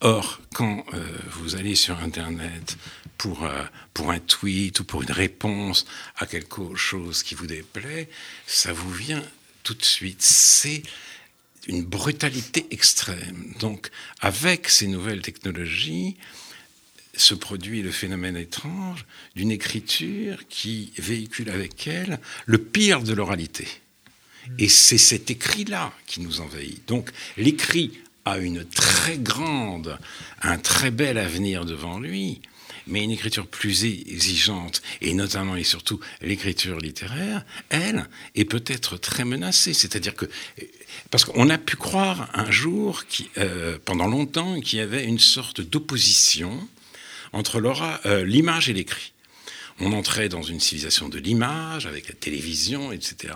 [0.01, 2.77] or, quand euh, vous allez sur Internet
[3.19, 8.09] pour, euh, pour un tweet ou pour une réponse à quelque chose qui vous déplaît,
[8.47, 9.23] ça vous vient
[9.63, 10.23] tout de suite.
[10.23, 10.83] C'est
[11.67, 13.55] une brutalité extrême.
[13.59, 16.17] Donc, avec ces nouvelles technologies,
[17.17, 23.67] se produit le phénomène étrange d'une écriture qui véhicule avec elle le pire de l'oralité.
[24.59, 26.87] Et c'est cet écrit-là qui nous envahit.
[26.87, 27.93] Donc l'écrit
[28.25, 29.99] a une très grande,
[30.43, 32.41] un très bel avenir devant lui,
[32.87, 39.25] mais une écriture plus exigeante, et notamment et surtout l'écriture littéraire, elle, est peut-être très
[39.25, 39.75] menacée.
[39.75, 40.27] C'est-à-dire que,
[41.11, 43.03] parce qu'on a pu croire un jour,
[43.39, 46.69] euh, pendant longtemps, qu'il y avait une sorte d'opposition
[47.33, 47.61] entre
[48.07, 49.13] euh, l'image et l'écrit
[49.81, 53.35] on entrait dans une civilisation de l'image, avec la télévision, etc.,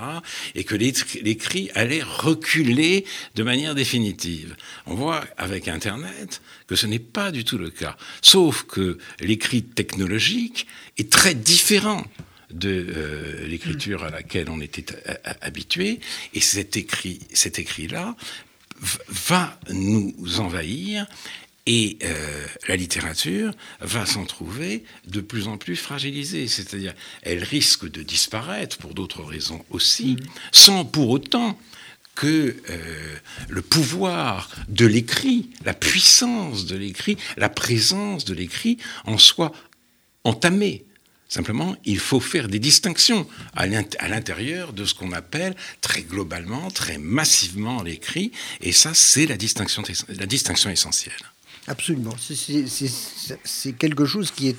[0.55, 4.57] et que l'écrit allait reculer de manière définitive.
[4.87, 9.63] On voit avec Internet que ce n'est pas du tout le cas, sauf que l'écrit
[9.63, 12.05] technologique est très différent
[12.51, 14.87] de euh, l'écriture à laquelle on était
[15.41, 16.01] habitué,
[16.35, 18.17] et cet écrit, cet écrit-là
[19.09, 21.07] va nous envahir
[21.73, 27.89] et euh, la littérature va s'en trouver de plus en plus fragilisée, c'est-à-dire elle risque
[27.89, 30.27] de disparaître pour d'autres raisons aussi, mm.
[30.51, 31.57] sans pour autant
[32.17, 33.17] que euh,
[33.49, 39.53] le pouvoir de l'écrit, la puissance de l'écrit, la présence de l'écrit en soit
[40.25, 40.85] entamée.
[41.29, 46.99] Simplement, il faut faire des distinctions à l'intérieur de ce qu'on appelle très globalement, très
[46.99, 51.15] massivement l'écrit, et ça, c'est la distinction, la distinction essentielle.
[51.67, 52.15] Absolument.
[52.19, 54.57] C'est quelque chose qui est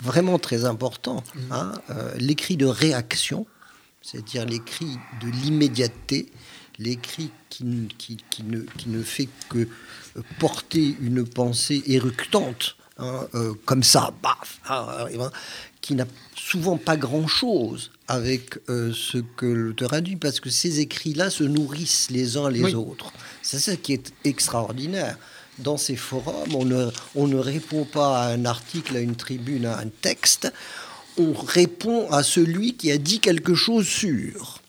[0.00, 1.22] vraiment très important.
[1.34, 1.52] Mm.
[1.52, 1.72] Hein.
[1.90, 3.46] Euh, l'écrit de réaction,
[4.02, 6.30] c'est-à-dire l'écrit de l'immédiateté,
[6.78, 9.66] l'écrit qui, qui, ne, qui, ne, fait que
[10.38, 15.30] porter une pensée éructante, hein, euh, comme ça, baf, hein,
[15.80, 20.80] qui n'a souvent pas grand-chose avec euh, ce que l'auteur a dit, parce que ces
[20.80, 23.12] écrits-là se nourrissent les uns les autres.
[23.42, 25.18] C'est ça qui est extraordinaire
[25.58, 29.66] dans ces forums, on ne, on ne répond pas à un article, à une tribune,
[29.66, 30.52] à un texte,
[31.18, 34.60] on répond à celui qui a dit quelque chose sur.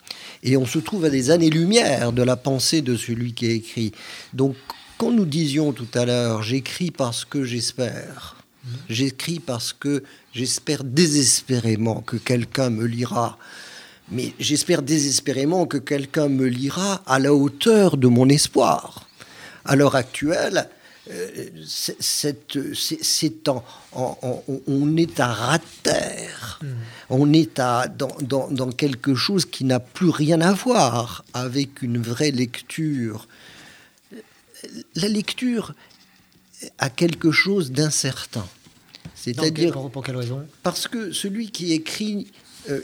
[0.43, 3.91] Et on se trouve à des années-lumière de la pensée de celui qui a écrit.
[4.33, 4.55] Donc,
[4.97, 8.37] quand nous disions tout à l'heure, j'écris parce que j'espère,
[8.89, 13.37] j'écris parce que j'espère désespérément que quelqu'un me lira,
[14.09, 19.07] mais j'espère désespérément que quelqu'un me lira à la hauteur de mon espoir.
[19.65, 20.69] À l'heure actuelle,
[21.65, 23.63] c'est en,
[24.67, 26.59] on est à ras terre.
[26.61, 26.67] Hmm.
[27.09, 28.15] On est à, dans,
[28.49, 33.27] dans, quelque chose qui n'a plus rien à voir avec une vraie lecture.
[34.95, 35.73] La lecture
[36.79, 38.47] a quelque chose d'incertain.
[39.15, 39.73] C'est-à-dire.
[39.89, 40.45] Pour quelle raison?
[40.63, 42.27] Parce que celui qui écrit
[42.69, 42.81] euh,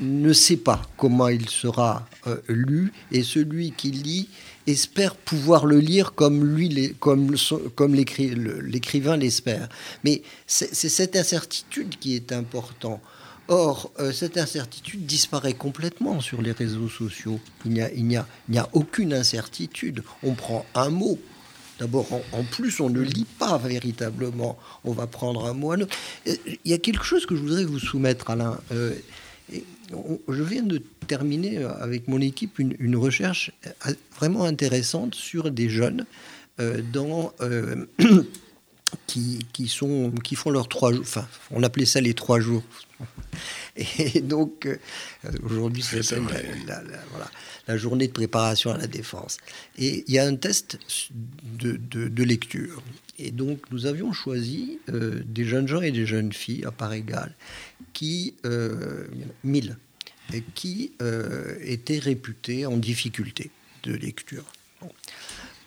[0.00, 4.28] ne sait pas comment il sera euh, lu, et celui qui lit
[4.66, 7.34] espère pouvoir le lire comme lui, comme,
[7.74, 9.68] comme l'écrivain l'espère.
[10.04, 13.00] Mais c'est cette incertitude qui est importante.
[13.48, 17.40] Or, euh, cette incertitude disparaît complètement sur les réseaux sociaux.
[17.64, 18.26] Il n'y a, il a,
[18.62, 20.04] a aucune incertitude.
[20.22, 21.18] On prend un mot,
[21.80, 24.58] D'abord, en, plus, on ne lit pas véritablement.
[24.84, 25.86] On va prendre un moine.
[26.26, 28.60] Il y a quelque chose que je voudrais vous soumettre, Alain.
[28.70, 28.94] Euh,
[30.28, 33.52] je viens de terminer avec mon équipe une, recherche
[34.16, 36.06] vraiment intéressante sur des jeunes
[36.60, 37.86] euh, dans, euh,
[39.06, 41.02] qui, qui, sont, qui font leurs trois jours.
[41.02, 42.62] Enfin, on appelait ça les trois jours.
[43.76, 44.76] Et donc, euh,
[45.42, 47.30] aujourd'hui, c'est la, voilà,
[47.66, 49.38] la, journée de préparation à la défense.
[49.78, 50.78] Et il y a un test
[51.42, 52.82] de, de, lecture.
[53.18, 56.92] Et donc, nous avions choisi euh, des jeunes gens et des jeunes filles à part
[56.92, 57.34] égale,
[57.92, 59.06] qui, euh,
[59.44, 59.76] mille,
[60.54, 63.50] qui euh, étaient réputés en difficulté
[63.82, 64.44] de lecture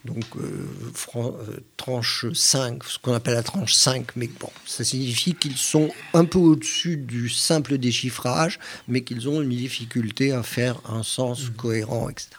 [0.06, 0.68] donc euh,
[1.16, 5.90] euh, tranche 5, ce qu'on appelle la tranche 5, mais bon, ça signifie qu'ils sont
[6.14, 11.44] un peu au-dessus du simple déchiffrage, mais qu'ils ont une difficulté à faire un sens
[11.44, 11.54] mmh.
[11.54, 12.32] cohérent, etc.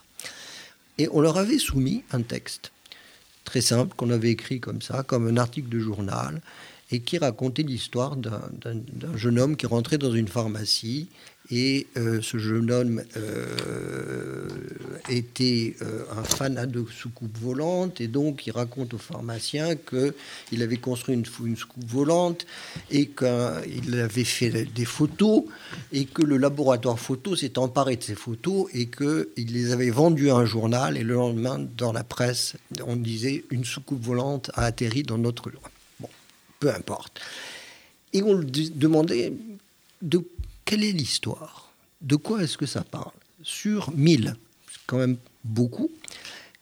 [0.98, 2.72] Et on leur avait soumis un texte
[3.44, 6.42] très simple qu'on avait écrit comme ça, comme un article de journal,
[6.90, 11.08] et qui racontait l'histoire d'un jeune homme qui rentrait dans une pharmacie
[11.50, 14.48] et euh, ce jeune homme euh,
[15.10, 20.78] était euh, un fanat de soucoupe volante, et donc il raconte au pharmacien qu'il avait
[20.78, 22.46] construit une, une, soucoupe volante,
[22.90, 25.44] et qu'il avait fait des photos,
[25.92, 30.30] et que le laboratoire photo s'est emparé de ces photos, et qu'il les avait vendues
[30.30, 34.64] à un journal, et le lendemain, dans la presse, on disait une soucoupe volante a
[34.64, 35.50] atterri dans notre...
[35.50, 35.60] Bon,
[36.60, 37.20] peu importe.
[38.12, 39.32] Et on lui demandait
[40.02, 40.24] de
[40.64, 41.72] quelle est l'histoire?
[42.00, 43.12] De quoi est-ce que ça parle?
[43.42, 44.36] Sur 1000,
[44.70, 45.90] c'est quand même beaucoup,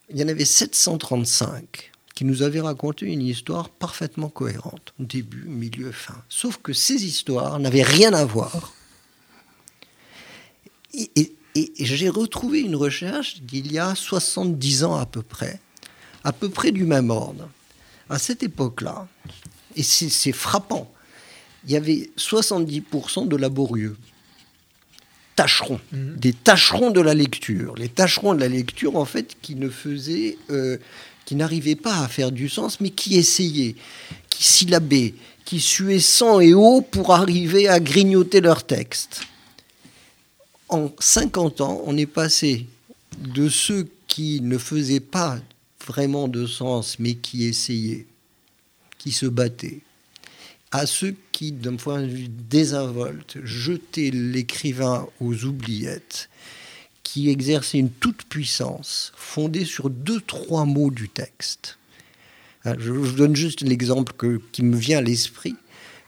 [0.09, 5.91] il y en avait 735 qui nous avaient raconté une histoire parfaitement cohérente, début, milieu,
[5.91, 6.21] fin.
[6.29, 8.73] Sauf que ces histoires n'avaient rien à voir.
[10.93, 11.33] Et,
[11.79, 15.59] j'ai retrouvé une recherche d'il y a 70 ans à peu près,
[16.23, 17.49] à peu près du même ordre.
[18.09, 19.07] À cette époque-là,
[19.75, 20.91] et c'est frappant,
[21.65, 23.95] il y avait 70% de laborieux.
[25.35, 26.15] Tâcherons, mhm.
[26.17, 27.75] des tâcherons de la lecture.
[27.75, 30.77] Les tâcherons de la lecture, en fait, qui ne faisaient, euh,
[31.25, 33.75] qui n'arrivaient pas à faire du sens, mais qui essayaient,
[34.29, 39.21] qui syllabaient, qui suaient sang et eau pour arriver à grignoter leur texte.
[40.69, 42.67] En 50 ans, on est passé
[43.17, 45.39] de ceux qui ne faisaient pas
[45.85, 48.05] vraiment de sens, mais qui essayaient,
[49.03, 49.81] qui se battaient,
[50.71, 56.29] à ceux qui, d'un point de vue désinvolte, jetaient l'écrivain aux oubliettes,
[57.03, 61.77] qui exerçaient une toute-puissance fondée sur deux, trois mots du texte.
[62.63, 64.13] Hein, je vous donne juste l'exemple
[64.53, 65.57] qui me vient à l'esprit,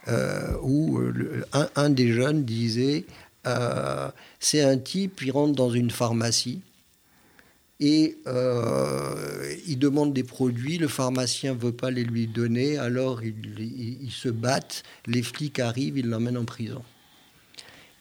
[0.08, 3.04] euh, où euh, un, des jeunes disait
[3.46, 4.08] euh,
[4.40, 6.62] C'est un type, il rentre dans une pharmacie,
[7.78, 13.22] et euh, il demande des produits, le pharmacien ne veut pas les lui donner, alors
[13.22, 16.82] ils, se battent, les flics arrivent, ils l'emmènent en prison.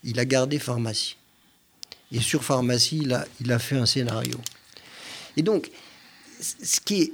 [0.04, 1.18] Il a gardé pharmacie.
[2.12, 3.06] Et sur pharmacie,
[3.42, 4.40] il a, fait un scénario.
[5.36, 5.70] Et donc,
[6.40, 7.12] ce qui est,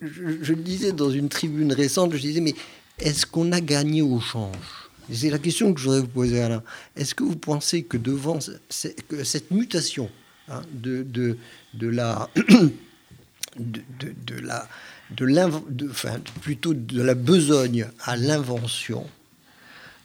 [0.00, 2.54] je, le disais dans une tribune récente, je disais, mais
[3.00, 4.88] est-ce qu'on a gagné au change?
[5.12, 6.62] C'est la question que je voudrais vous poser, Alain.
[6.94, 10.10] Est-ce que vous pensez que devant cette mutation
[10.50, 11.36] hein, de, de,
[11.74, 12.28] de la
[13.58, 13.82] de,
[14.26, 14.68] de, la
[15.10, 19.06] de enfin, plutôt de la besogne à l'invention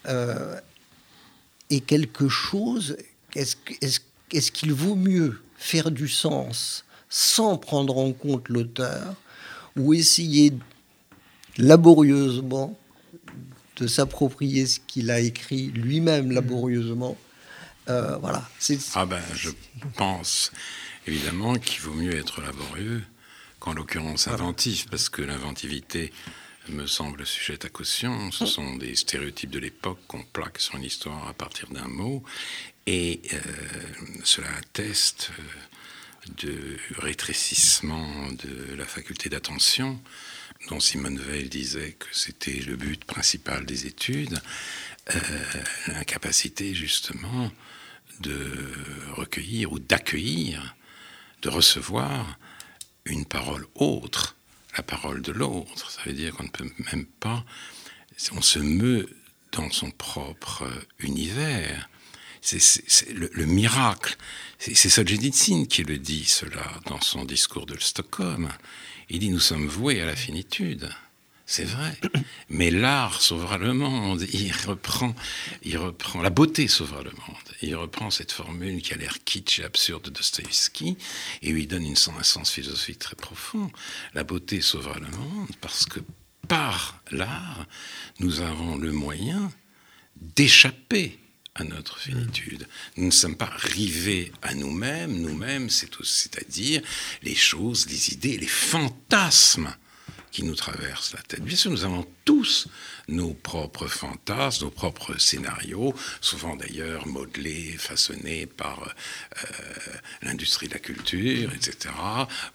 [0.08, 0.60] euh,
[1.70, 2.98] est quelque chose
[3.36, 4.02] est-ce est
[4.32, 9.16] est qu'il vaut mieux faire du sens sans prendre en compte l'auteur
[9.78, 10.54] ou essayer
[11.58, 12.78] laborieusement
[13.78, 17.18] de s'approprier ce qu'il a écrit lui-même laborieusement
[17.90, 18.48] euh, voilà.
[18.96, 19.50] Ah ben je
[19.96, 20.52] pense
[21.08, 23.04] évidemment qu'il vaut mieux être laborieux
[23.60, 26.12] qu'en l'occurrence inventif, parce que l'inventivité
[26.70, 28.32] me semble sujette à caution.
[28.32, 32.24] Ce sont des stéréotypes de l'époque qu'on plaque sur une histoire à partir d'un mot,
[32.88, 33.40] et euh,
[34.24, 35.44] cela atteste euh,
[36.44, 40.00] de rétrécissement de la faculté d'attention
[40.70, 44.42] dont Simone Veil disait que c'était le but principal des études,
[45.14, 45.20] euh,
[45.88, 47.52] l'incapacité justement
[48.20, 48.52] de
[49.12, 50.76] recueillir ou d'accueillir
[51.42, 52.38] de recevoir
[53.06, 54.36] une parole autre,
[54.78, 55.92] la parole de l'autre.
[55.92, 57.44] Ça veut dire qu'on ne peut même pas,
[58.32, 59.10] on se meut
[59.52, 60.66] dans son propre
[61.00, 61.90] univers.
[62.42, 64.18] C'est le, miracle.
[64.60, 68.52] C'est Solzhenitsyn qui le dit cela dans son discours de Stockholm.
[69.14, 70.90] Il dit nous sommes voués à la finitude.
[71.46, 71.96] c'est vrai.
[72.50, 74.26] Mais l'art sauvera le monde.
[74.34, 75.14] Il reprend,
[76.24, 77.38] la beauté sauvera le monde.
[77.62, 80.98] Il reprend cette formule qui a l'air kitsch et absurde de Dostoïevski
[81.44, 83.72] et lui donne une, un sens philosophique très profond.
[84.16, 86.00] La beauté sauvera le monde parce que
[86.48, 87.68] par l'art,
[88.20, 89.52] nous avons le moyen
[90.16, 91.20] d'échapper
[91.56, 92.68] à notre finitude.
[92.98, 95.22] Nous ne sommes pas rivés à nous-mêmes.
[95.22, 96.82] Nous-mêmes, c'est-à-dire
[97.22, 99.74] les choses, les idées, les fantasmes
[100.34, 101.44] qui nous traversent la tête.
[101.44, 102.68] Bien sûr, nous avons tous
[103.08, 109.48] nos propres fantasmes, nos propres scénarios, souvent d'ailleurs modelés, façonnés par euh,
[110.24, 111.94] l'industrie de la culture, etc.,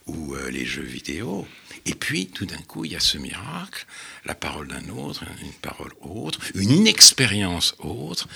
[0.06, 1.46] ou euh, les jeux vidéo.
[1.86, 3.86] Et puis, tout d'un coup, il y a ce miracle,
[4.24, 8.26] la parole d'un autre, une parole autre, une expérience autre,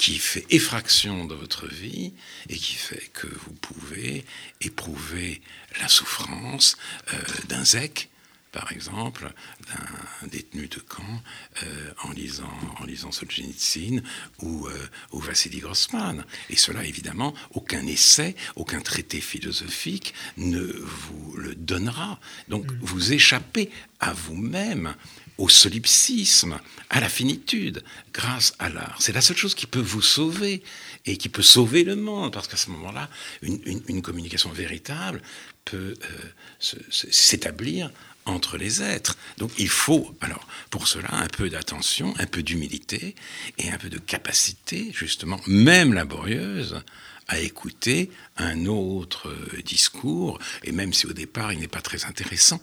[0.00, 2.14] qui fait effraction dans votre vie
[2.48, 4.24] et qui fait que vous pouvez
[4.62, 5.42] éprouver
[5.78, 6.78] la souffrance
[7.12, 8.08] euh, d'un zèque
[8.50, 9.30] par exemple,
[9.68, 11.22] d'un détenu de camp
[11.62, 14.02] euh, en, lisant, en lisant Solzhenitsyn
[14.40, 16.24] ou, euh, ou Vassili Grossman.
[16.48, 22.18] Et cela, évidemment, aucun essai, aucun traité philosophique ne vous le donnera.
[22.48, 22.78] Donc, mm.
[22.80, 23.70] vous échappez
[24.00, 24.96] à vous-même
[25.40, 26.60] au solipsisme,
[26.90, 27.82] à la finitude,
[28.12, 28.96] grâce à l'art.
[29.00, 30.62] C'est la seule chose qui peut vous sauver
[31.06, 33.08] et qui peut sauver le monde, parce qu'à ce moment-là,
[33.40, 35.22] une, communication véritable
[35.64, 37.90] peut euh, s'établir
[38.26, 39.16] entre les êtres.
[39.38, 43.14] Donc il faut, alors, pour cela, un peu d'attention, un peu d'humilité
[43.56, 46.82] et un peu de capacité, justement, même laborieuse,
[47.28, 52.04] à écouter un autre euh, discours, et même si au départ il n'est pas très
[52.04, 52.60] intéressant,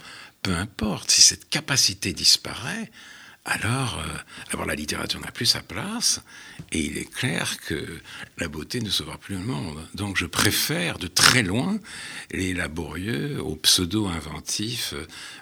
[0.47, 2.89] peu importe, si cette capacité disparaît,
[3.43, 6.21] alors, euh, la littérature n'a plus sa place,
[6.71, 7.99] et il est clair que
[8.37, 9.85] la beauté ne sauvera plus le monde.
[9.93, 11.79] Donc je préfère de très loin
[12.31, 14.93] les laborieux aux pseudo-inventifs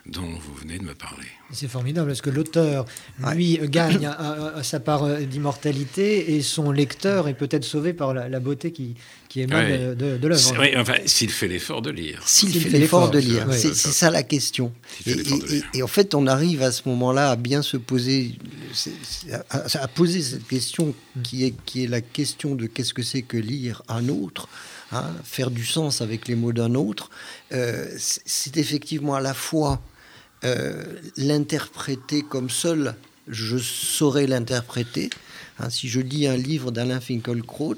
[0.08, 1.30] dont vous venez de me parler.
[1.52, 2.86] C'est formidable parce que l'auteur,
[3.34, 4.10] lui, gagne
[4.64, 8.96] sa part d'immortalité et son lecteur est peut-être sauvé par la, beauté qui,
[9.30, 10.56] qui émane de, de, l'œuvre.
[10.60, 12.24] Oui, enfin, s'il fait l'effort de lire.
[12.26, 14.74] S'il fait l'effort de lire, c'est ça la question.
[15.06, 15.16] Et,
[15.76, 18.36] et, en fait, on arrive à ce moment-là à bien se poser,
[19.50, 23.38] à, poser cette question qui est, qui est la question de qu'est-ce que c'est que
[23.38, 24.50] lire un autre.
[24.92, 27.10] Hein, faire du sens avec les mots d'un autre,
[27.54, 29.82] euh, c'est effectivement à la fois
[30.46, 30.84] euh,
[31.18, 32.96] l'interpréter comme seul
[33.28, 35.10] je saurais l'interpréter.
[35.60, 37.76] Hein, si je lis un livre d'Alain Finkielkraut,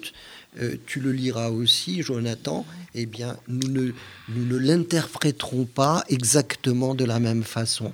[0.60, 2.66] euh, tu le liras aussi, Jonathan,
[2.96, 3.92] eh bien, nous ne,
[4.30, 7.94] nous ne l'interpréterons pas exactement de la même façon.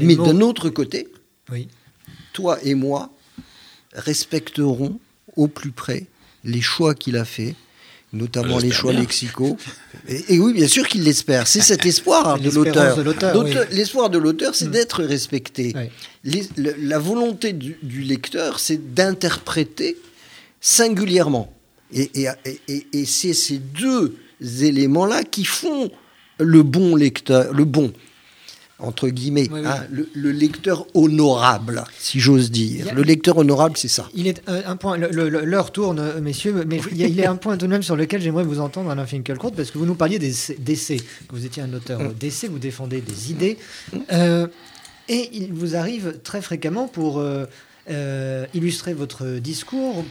[0.00, 1.08] Mais d'un autre côté,
[1.50, 1.68] oui.
[2.32, 3.10] toi et moi
[3.94, 5.00] respecterons
[5.36, 6.06] au plus près
[6.44, 7.56] les choix qu'il a faits
[8.12, 9.56] notamment les choix lexicaux.
[10.08, 11.46] Et, oui, bien sûr qu'il l'espère.
[11.46, 12.98] C'est cet espoir de l'auteur.
[13.70, 14.72] L'espoir de l'auteur, c'est mm.
[14.72, 15.74] d'être respecté.
[16.56, 19.96] la volonté du, du lecteur, c'est d'interpréter
[20.60, 21.52] singulièrement.
[21.92, 22.10] Et,
[22.92, 24.16] et c'est ces deux
[24.60, 25.90] éléments-là qui font
[26.38, 27.92] le bon lecteur, le bon
[28.80, 32.94] entre guillemets, hein, le, lecteur honorable, si j'ose dire.
[32.94, 34.08] le lecteur honorable, c'est ça.
[34.14, 34.96] Il est un, point.
[34.96, 38.22] L'heure tourne, euh, messieurs, mais il y, a, un point tout de même sur lequel
[38.22, 40.98] j'aimerais vous entendre, Alain Finkielkraut, parce que vous nous parliez d'essais.
[41.30, 42.12] Vous étiez un auteur mm.
[42.14, 43.58] d'essais, vous défendez des idées,
[44.12, 44.46] euh,
[45.08, 50.04] et il vous arrive très fréquemment pour euh, illustrer votre discours,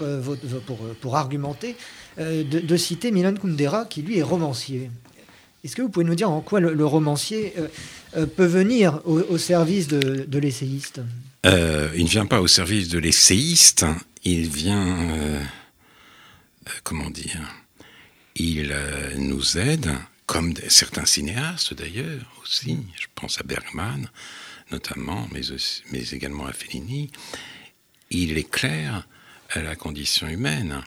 [0.66, 1.78] pour, pour, argumenter,
[2.18, 4.90] de, de, citer Milan Kundera, qui lui est romancier.
[5.64, 7.68] Est-ce que vous pouvez nous dire en quoi le, romancier euh,
[8.16, 11.02] euh, peut venir au, service de, l'essayiste?
[11.46, 13.86] Euh, Il ne vient pas au service de l'essayiste,
[14.24, 15.42] il vient,
[16.84, 17.42] comment dire,
[18.36, 18.76] il
[19.18, 19.92] nous aide,
[20.26, 24.10] comme certains cinéastes d'ailleurs aussi, je pense à Bergman
[24.72, 25.42] notamment, mais,
[25.92, 27.10] mais également à Fellini,
[28.10, 29.08] il éclaire
[29.56, 30.84] la condition humaine.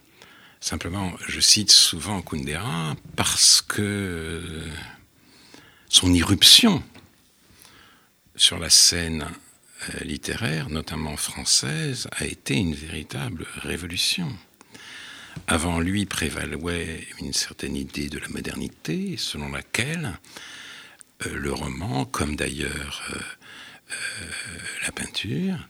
[0.61, 4.43] Simplement, je cite souvent Kundera parce que
[5.89, 6.83] son irruption
[8.37, 9.27] sur la scène
[9.89, 14.31] euh, littéraire, notamment française, a été une véritable révolution.
[15.47, 20.19] Avant lui prévalait une certaine idée de la modernité, selon laquelle
[21.27, 23.95] euh, le roman, comme d'ailleurs euh,
[24.83, 25.69] la peinture,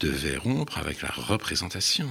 [0.00, 2.08] devait rompre avec la représentation.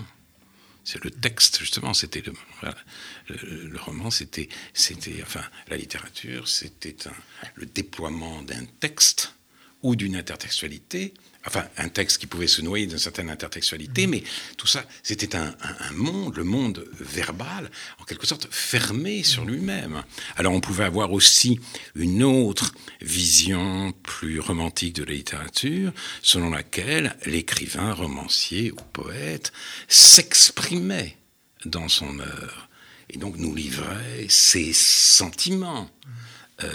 [0.84, 6.96] C'est le texte, justement, c'était le, roman, c'était, c'était, enfin, la littérature, c'était
[7.56, 9.34] le déploiement d'un texte
[9.82, 11.14] ou d'une intertextualité,
[11.46, 14.24] enfin un texte qui pouvait se noyer d'une certaine intertextualité, mais
[14.58, 15.54] tout ça, c'était un,
[15.94, 17.70] monde, le monde verbal,
[18.00, 20.04] en quelque sorte fermé sur lui-même.
[20.36, 21.60] Alors on pouvait avoir aussi
[21.96, 25.92] une autre vision plus romantique de la littérature,
[26.22, 29.52] selon laquelle l'écrivain, romancier ou poète
[29.88, 31.18] s'exprimait
[31.66, 32.70] dans son œuvre
[33.10, 35.90] et donc nous livrait ses sentiments.
[36.62, 36.68] Euh,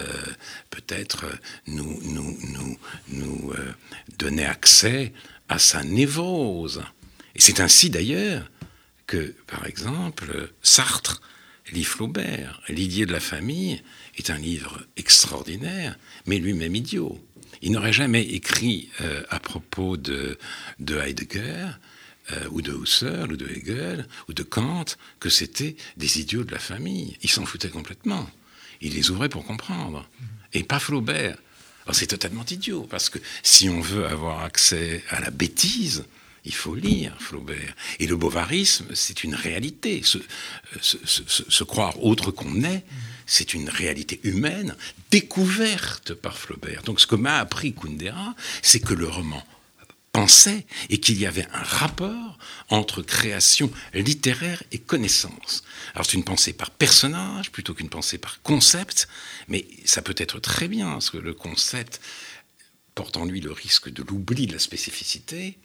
[0.71, 1.25] peut-être
[1.67, 3.73] nous, nous, nous, nous euh,
[4.19, 5.13] donner accès
[5.49, 6.83] à sa névrose.
[7.37, 8.51] Et c'est ainsi d'ailleurs
[9.07, 11.23] que, par exemple, Sartre
[11.73, 12.61] lit Flaubert.
[12.69, 13.83] L'idée de la famille
[14.17, 17.25] est un livre extraordinaire, mais lui-même idiot.
[17.63, 20.39] Il n'aurait jamais écrit euh, à propos de,
[20.81, 21.69] de Heidegger
[22.51, 24.85] ou de Husserl ou de Hegel ou de Kant
[25.19, 27.17] que c'était des idiots de la famille.
[27.23, 28.29] Il s'en foutait complètement
[28.81, 30.09] il les ouvrait pour comprendre.
[30.53, 31.37] Et pas Flaubert.
[31.93, 36.05] C'est totalement idiot, parce que si on veut avoir accès à la bêtise,
[36.45, 37.75] il faut lire Flaubert.
[37.99, 40.03] Et le bovarisme, c'est une réalité.
[40.03, 40.19] Se,
[40.81, 42.85] se, croire autre qu'on est,
[43.27, 44.77] c'est une réalité humaine
[45.11, 46.83] découverte par Flaubert.
[46.83, 49.45] Donc ce que m'a appris Kundera, c'est que le roman
[50.13, 52.39] pensait et qu'il y avait un rapport
[52.71, 55.65] entre création littéraire et connaissance.
[55.95, 59.09] Alors c'est une pensée par personnage plutôt qu'une pensée par concept,
[59.49, 62.01] mais ça peut être très bien, parce que le concept
[62.95, 65.57] porte en lui le risque de l'oubli de la spécificité,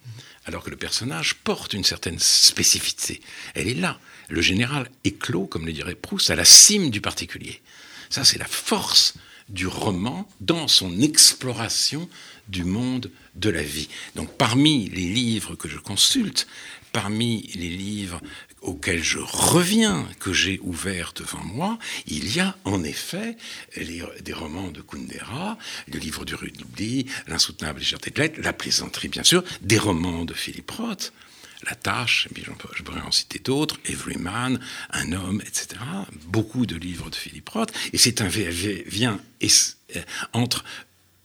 [0.44, 3.20] alors que le personnage porte une certaine spécificité.
[3.54, 3.98] Elle est là.
[4.28, 7.60] Le général éclos, comme le dirait Proust, à la cime du particulier.
[8.08, 9.14] Ça, c'est la force
[9.48, 12.08] du roman dans son exploration
[12.48, 13.88] du monde de la vie.
[14.14, 16.46] Donc parmi les livres que je consulte,
[16.92, 18.20] parmi les livres
[18.62, 23.36] auxquels je reviens, que j'ai ouverts devant moi, il y a en effet
[23.76, 25.58] des romans de Kundera,
[25.92, 30.34] le livre du Rudibli, L'insoutenable légèreté de l'être, La plaisanterie bien sûr, des romans de
[30.34, 31.12] Philippe Roth,
[31.68, 32.28] La tâche,
[32.74, 34.58] je pourrais en citer d'autres, Everyman,
[34.90, 35.80] Un homme, etc.
[36.26, 40.00] Beaucoup de livres de Philippe Roth, et c'est un vient euh,
[40.32, 40.64] entre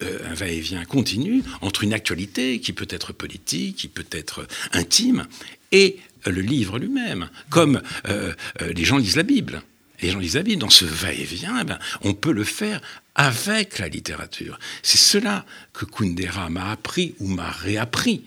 [0.01, 5.27] euh, va-et-vient continu entre une actualité qui peut être politique, qui peut être intime,
[5.73, 9.61] et le livre lui-même, comme euh, euh, les gens lisent la Bible.
[10.01, 10.61] Les gens lisent la Bible.
[10.61, 12.81] Dans ce va-et-vient, eh ben, on peut le faire
[13.15, 14.59] avec la littérature.
[14.81, 18.23] C'est cela que Kundera m'a appris ou m'a réappris.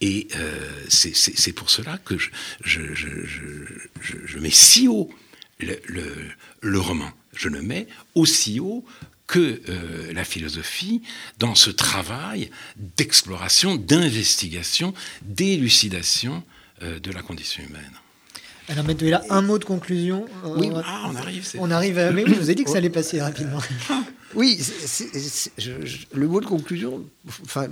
[0.00, 0.26] Et
[0.88, 2.30] c'est pour cela que je,
[4.40, 5.08] mets si haut
[5.60, 5.78] le,
[6.60, 7.12] le, roman.
[7.36, 8.84] Je le mets aussi haut
[9.32, 11.00] que euh, la philosophie
[11.38, 14.92] dans ce travail d'exploration, d'investigation,
[15.22, 16.44] d'élucidation
[16.82, 18.01] euh, de la condition humaine.
[18.72, 20.26] Alors, maintenant, il a un mot de conclusion.
[20.46, 21.46] Euh, oui, ah, on arrive.
[21.58, 22.10] On arrive à...
[22.10, 23.60] Mais je vous ai dit que ça allait passer rapidement.
[24.34, 24.58] Oui,
[26.14, 27.04] le mot de conclusion,
[27.44, 27.66] enfin,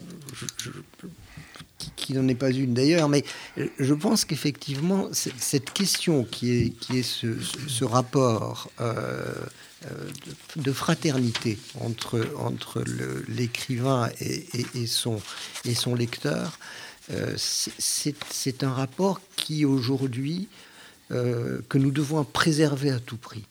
[1.96, 3.24] qui, n'en est pas une d'ailleurs, mais
[3.78, 9.32] je pense qu'effectivement, cette question qui est, qui est ce, rapport euh,
[10.56, 12.84] de, fraternité entre, entre
[13.26, 15.18] l'écrivain et, son,
[15.64, 16.58] et son lecteur,
[17.10, 20.48] euh, c'est un rapport qui aujourd'hui,
[21.10, 23.44] euh, que nous devons préserver à tout prix.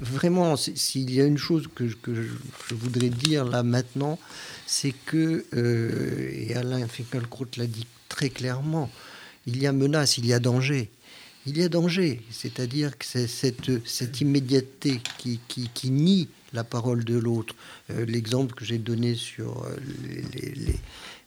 [0.00, 4.18] Vraiment, s'il y a une chose que, je voudrais dire là maintenant,
[4.66, 8.90] c'est que, et Alain Finkielkraut l'a dit très clairement,
[9.46, 10.90] il y a menace, il y a danger
[11.46, 12.20] il y a danger.
[12.30, 17.54] C'est-à-dire que c'est cette, cette immédiateté qui, qui, nie la parole de l'autre.
[17.90, 19.76] Euh, l'exemple que j'ai donné sur euh,
[20.34, 20.78] les,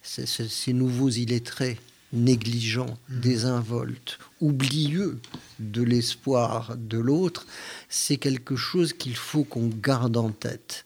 [0.03, 1.77] ces, nouveaux illettrés
[2.15, 3.19] négligents, mmh.
[3.19, 5.19] désinvoltes, oublieux
[5.59, 7.45] de l'espoir de l'autre,
[7.89, 10.85] c'est quelque chose qu'il faut qu'on garde en tête.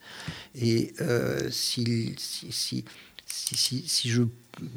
[0.55, 2.85] Et euh, si, si, si,
[3.25, 4.23] si, si je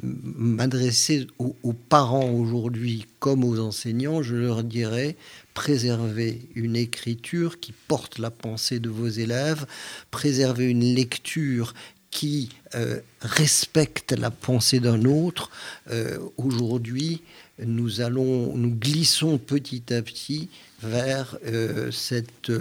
[0.01, 5.15] m'adresser aux, parents aujourd'hui comme aux enseignants, je leur dirais
[5.53, 9.67] préservez une écriture qui porte la pensée de vos élèves,
[10.09, 11.73] préservez une lecture
[12.13, 15.49] qui euh, respecte la pensée d'un autre.
[15.89, 17.23] Euh, aujourd'hui,
[17.57, 20.49] nous allons, nous glissons petit à petit
[20.83, 22.51] vers euh, cette,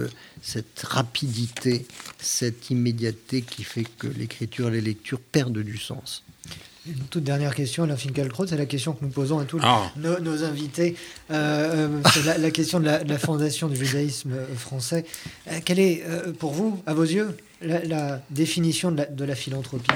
[0.41, 1.85] cette rapidité,
[2.19, 6.25] cette immédiateté qui fait que l'écriture et les lectures perdent du sens.
[6.85, 9.93] Une toute dernière question, la Finkielkraut, c'est la question que nous posons à tous ah.
[9.97, 10.97] nos, invités.
[11.31, 15.05] Euh, euh, c'est la, question de la, fondation du judaïsme euh, français.
[15.65, 16.03] quelle est,
[16.41, 19.93] pour vous, à vos yeux, la, définition de la, philanthropie?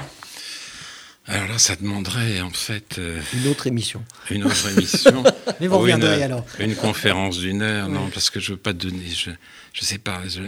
[1.25, 3.01] Alors là, ça demanderait en fait
[3.33, 4.01] une autre émission.
[4.31, 5.23] Une autre émission.
[5.59, 6.45] Mais vous reviendrez alors.
[6.57, 9.31] Une conférence d'une heure, non, parce que je veux pas donner, je,
[9.73, 10.39] je sais pas, je,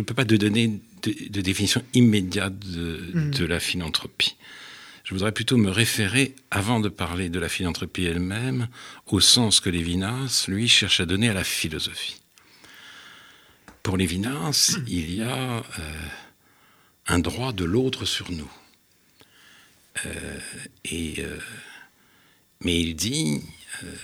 [0.00, 3.30] ne peux pas te donner de, définition immédiate de, mm.
[3.32, 4.36] de la philanthropie.
[5.10, 8.68] Je voudrais plutôt me référer, avant de parler de la philanthropie elle-même,
[9.06, 12.20] au sens que Lévinas, lui, cherche à donner à la philosophie.
[13.82, 15.62] Pour Lévinas, il y a euh,
[17.08, 18.52] un droit de l'autre sur nous.
[20.06, 20.38] Euh,
[20.84, 21.40] et, euh,
[22.60, 23.42] mais il dit,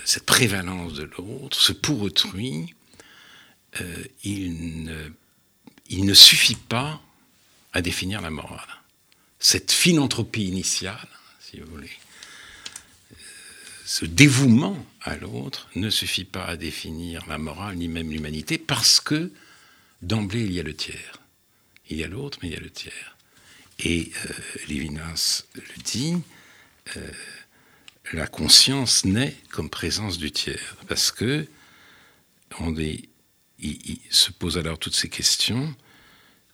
[0.04, 2.74] cette prévalence de l'autre, ce pour autrui,
[4.24, 5.12] il ne,
[5.88, 7.00] il ne suffit pas
[7.72, 8.75] à définir la morale
[9.38, 11.08] cette philanthropie initiale,
[11.40, 11.90] si vous voulez,
[13.84, 18.98] ce dévouement à l'autre ne suffit pas à définir la morale ni même l'humanité parce
[18.98, 19.30] que
[20.02, 21.20] d'emblée il y a le tiers.
[21.88, 23.16] Il y a l'autre, mais il y a le tiers.
[23.78, 24.32] Et euh,
[24.68, 26.16] Lévinas le dit,
[26.96, 27.10] euh,
[28.12, 31.46] la conscience naît comme présence du tiers parce que
[32.58, 33.08] on il,
[34.10, 35.74] se pose alors toutes ces questions.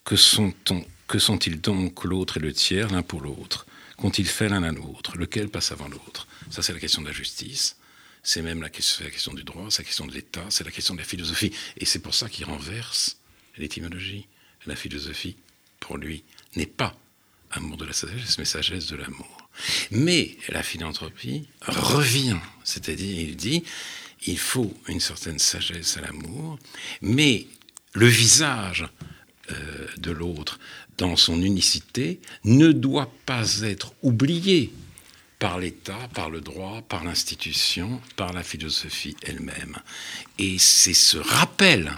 [0.05, 3.66] Que sont-on que sont-ils donc l'autre et le tiers l'un pour l'autre?
[3.98, 5.18] Qu'ont-ils fait l'un à l'autre?
[5.18, 6.26] Lequel passe avant l'autre?
[6.48, 7.76] Ça, c'est la question de la justice.
[8.22, 11.00] C'est même la question, du droit, c'est la question de l'État, c'est la question de
[11.00, 11.52] la philosophie.
[11.76, 13.18] Et c'est pour ça qu'il renverse
[13.58, 14.26] l'étymologie.
[14.64, 15.36] La philosophie,
[15.80, 16.24] pour lui,
[16.56, 16.96] n'est pas
[17.50, 19.50] amour de la sagesse, mais sagesse de l'amour.
[19.90, 23.64] Mais la philanthropie revient, c'est-à-dire il dit,
[24.26, 26.58] il faut une certaine sagesse à l'amour,
[27.02, 27.46] mais
[27.92, 28.86] le visage
[29.50, 30.60] euh, de l'autre
[30.99, 34.72] dans son unicité ne doit pas être oublié
[35.38, 39.76] par l'État, par le droit, par l'institution, par la philosophie elle-même.
[40.38, 41.93] Et c'est ce rappel,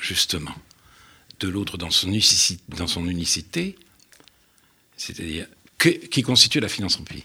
[0.00, 0.54] justement,
[1.40, 3.76] de l'autre dans son unicité,
[4.96, 5.46] c'est-à-dire
[5.78, 7.24] qui constitue la philanthropie.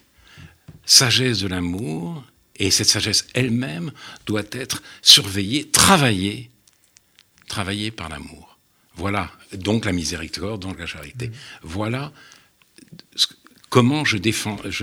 [0.85, 2.23] Sagesse de l'amour,
[2.57, 3.91] et cette sagesse elle-même
[4.25, 6.51] doit être surveillée, travaillée,
[7.47, 8.50] travaillée par l'amour.
[9.01, 11.31] Voilà, donc la miséricorde, donc la charité.
[11.63, 12.11] Voilà
[13.69, 14.17] comment je,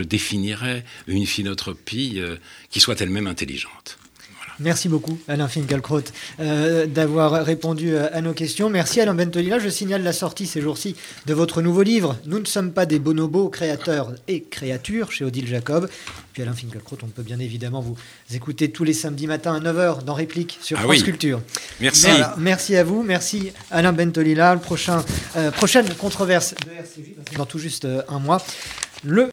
[0.03, 2.37] définirais une philotropie euh,
[2.71, 3.98] qui soit elle-même intelligente.
[4.61, 6.03] Merci beaucoup, Alain Finkielkraut,
[6.41, 8.69] euh, d'avoir répondu à nos questions.
[8.71, 9.59] Merci, Alain Bentolila.
[9.59, 10.97] Je signale la sortie ces jours-ci
[11.27, 15.47] de votre nouveau livre, Nous ne sommes pas des bonobos, créateurs et créatures, chez Odile
[15.47, 15.89] Jacob.
[16.33, 17.97] Puis, Alain Finkielkraut, on peut bien évidemment vous
[18.35, 21.41] écouter tous les samedis matins à 9h dans Réplique sur ah France Culture.
[21.81, 22.09] Merci.
[22.37, 23.03] merci à vous.
[23.03, 24.55] Merci, Alain Bentolila.
[24.55, 25.05] Le prochain,
[25.37, 28.43] euh, prochaine controverse de RCJ, dans tout juste euh, un mois.
[29.05, 29.27] Le